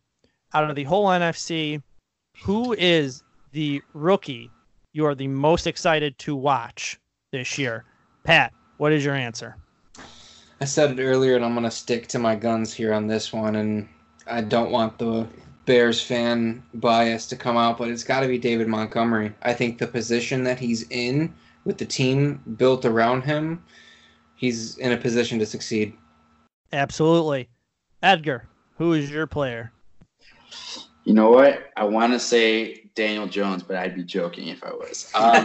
[0.53, 1.83] out of the whole NFC.
[2.43, 3.23] Who is
[3.53, 4.51] the rookie
[4.93, 6.99] you are the most excited to watch
[7.31, 7.85] this year?
[8.25, 9.57] Pat, what is your answer?
[10.61, 13.57] I said it earlier, and I'm gonna stick to my guns here on this one,
[13.57, 13.89] and
[14.27, 15.27] I don't want the
[15.67, 19.35] Bears fan bias to come out, but it's got to be David Montgomery.
[19.43, 21.35] I think the position that he's in
[21.65, 23.65] with the team built around him,
[24.37, 25.95] he's in a position to succeed.
[26.73, 27.49] Absolutely.
[28.03, 28.47] Edgar,
[28.77, 29.73] who is your player?
[31.05, 31.71] You know what?
[31.77, 35.11] I want to say Daniel Jones, but I'd be joking if I was.
[35.15, 35.45] Um,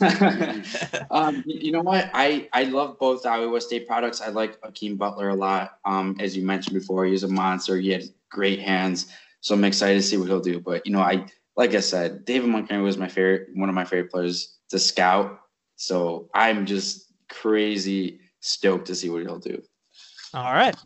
[1.10, 2.10] um, you you know what?
[2.12, 4.20] I, I love both Iowa State products.
[4.20, 5.78] I like Hakeem Butler a lot.
[5.84, 7.78] Um, as you mentioned before, he's a monster.
[7.78, 9.10] He had great hands,
[9.40, 10.60] so I'm excited to see what he'll do.
[10.60, 11.26] But you know, I
[11.56, 15.40] like I said, David Montgomery was my favorite, one of my favorite players to scout.
[15.76, 19.62] So I'm just crazy stoked to see what he'll do.
[20.34, 20.76] All right.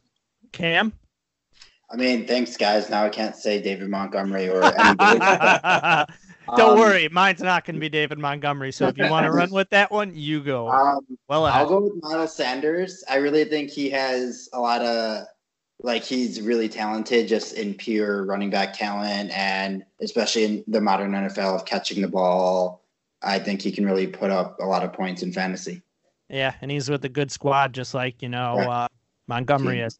[0.53, 0.93] Cam?
[1.91, 2.91] I mean, thanks, guys.
[2.91, 5.19] Now I can't say David Montgomery or anybody.
[6.57, 8.73] Don't Um, worry, mine's not going to be David Montgomery.
[8.73, 10.69] So if you want to run with that one, you go.
[10.79, 13.05] Um, well I'll go with Miles Sanders.
[13.09, 15.27] I really think he has a lot of
[15.81, 21.13] like he's really talented just in pure running back talent and especially in the modern
[21.13, 22.83] NFL of catching the ball.
[23.23, 25.83] I think he can really put up a lot of points in fantasy.
[26.29, 28.69] Yeah, and he's with a good squad, just like you know Yeah.
[28.71, 28.89] uh,
[29.27, 29.99] Montgomery is.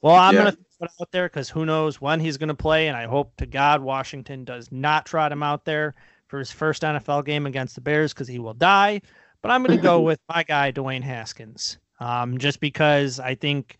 [0.00, 0.44] Well, I'm Yeah.
[0.44, 3.80] gonna out there because who knows when he's gonna play, and I hope to God
[3.80, 5.94] Washington does not trot him out there
[6.28, 9.00] for his first NFL game against the Bears because he will die.
[9.42, 13.78] But I'm gonna go with my guy Dwayne Haskins, um, just because I think,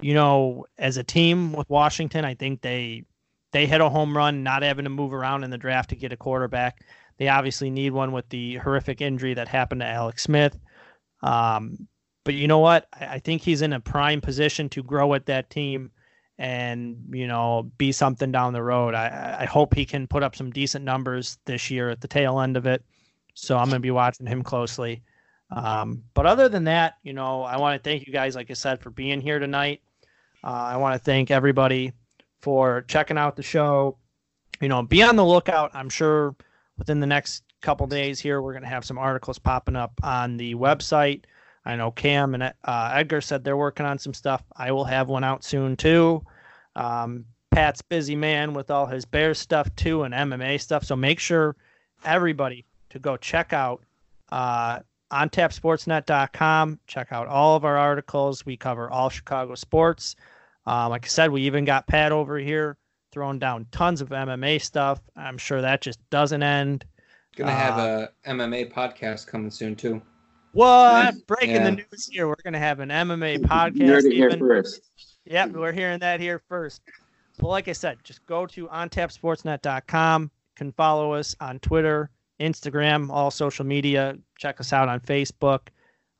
[0.00, 3.04] you know, as a team with Washington, I think they
[3.52, 6.12] they hit a home run, not having to move around in the draft to get
[6.12, 6.84] a quarterback.
[7.18, 10.58] They obviously need one with the horrific injury that happened to Alex Smith.
[11.22, 11.88] Um,
[12.24, 12.86] but you know what?
[12.92, 15.90] I, I think he's in a prime position to grow with that team
[16.38, 18.94] and, you know, be something down the road.
[18.94, 22.40] I, I hope he can put up some decent numbers this year at the tail
[22.40, 22.84] end of it.
[23.34, 25.02] So I'm going to be watching him closely.
[25.50, 28.54] Um, but other than that, you know, I want to thank you guys, like I
[28.54, 29.80] said, for being here tonight.
[30.44, 31.92] Uh, I want to thank everybody
[32.40, 33.96] for checking out the show.
[34.60, 35.70] You know, be on the lookout.
[35.74, 36.34] I'm sure
[36.78, 40.36] within the next couple days here, we're going to have some articles popping up on
[40.36, 41.24] the website.
[41.66, 44.42] I know Cam and uh, Edgar said they're working on some stuff.
[44.56, 46.24] I will have one out soon too.
[46.76, 50.84] Um, Pat's busy man with all his bear stuff too and MMA stuff.
[50.84, 51.56] So make sure
[52.04, 53.82] everybody to go check out
[54.30, 54.78] uh,
[55.10, 56.78] ontapsportsnet.com.
[56.86, 58.46] Check out all of our articles.
[58.46, 60.14] We cover all Chicago sports.
[60.66, 62.76] Uh, like I said, we even got Pat over here
[63.10, 65.00] throwing down tons of MMA stuff.
[65.16, 66.84] I'm sure that just doesn't end.
[67.36, 70.00] Gonna have uh, a MMA podcast coming soon too.
[70.56, 71.26] What?
[71.26, 71.64] Breaking yeah.
[71.64, 72.26] the news here.
[72.28, 74.10] We're gonna have an MMA podcast.
[74.10, 74.80] Here first.
[75.26, 76.80] Yep, we're hearing that here first.
[77.38, 80.22] So, like I said, just go to ontapsportsnet.com.
[80.22, 82.08] You can follow us on Twitter,
[82.40, 84.16] Instagram, all social media.
[84.38, 85.68] Check us out on Facebook.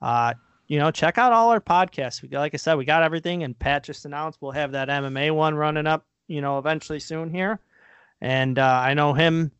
[0.02, 0.34] Uh,
[0.66, 2.20] you know, check out all our podcasts.
[2.20, 5.34] We like I said, we got everything, and Pat just announced we'll have that MMA
[5.34, 6.04] one running up.
[6.28, 7.58] You know, eventually soon here.
[8.20, 9.50] And uh, I know him.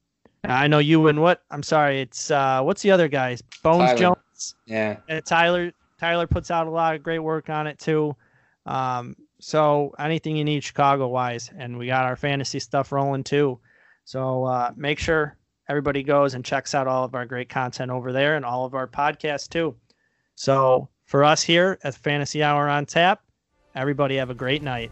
[0.44, 1.44] I know you and what?
[1.50, 2.02] I'm sorry.
[2.02, 3.42] It's uh, what's the other guys?
[3.62, 3.98] Bones Tyler.
[3.98, 4.16] Jones.
[4.66, 4.98] Yeah.
[5.08, 5.72] And Tyler.
[5.98, 8.14] Tyler puts out a lot of great work on it too.
[8.66, 13.58] Um, so anything you need Chicago wise, and we got our fantasy stuff rolling too.
[14.04, 15.36] So uh, make sure
[15.68, 18.74] everybody goes and checks out all of our great content over there and all of
[18.74, 19.74] our podcasts too.
[20.34, 23.22] So for us here at Fantasy Hour on Tap,
[23.74, 24.90] everybody have a great night.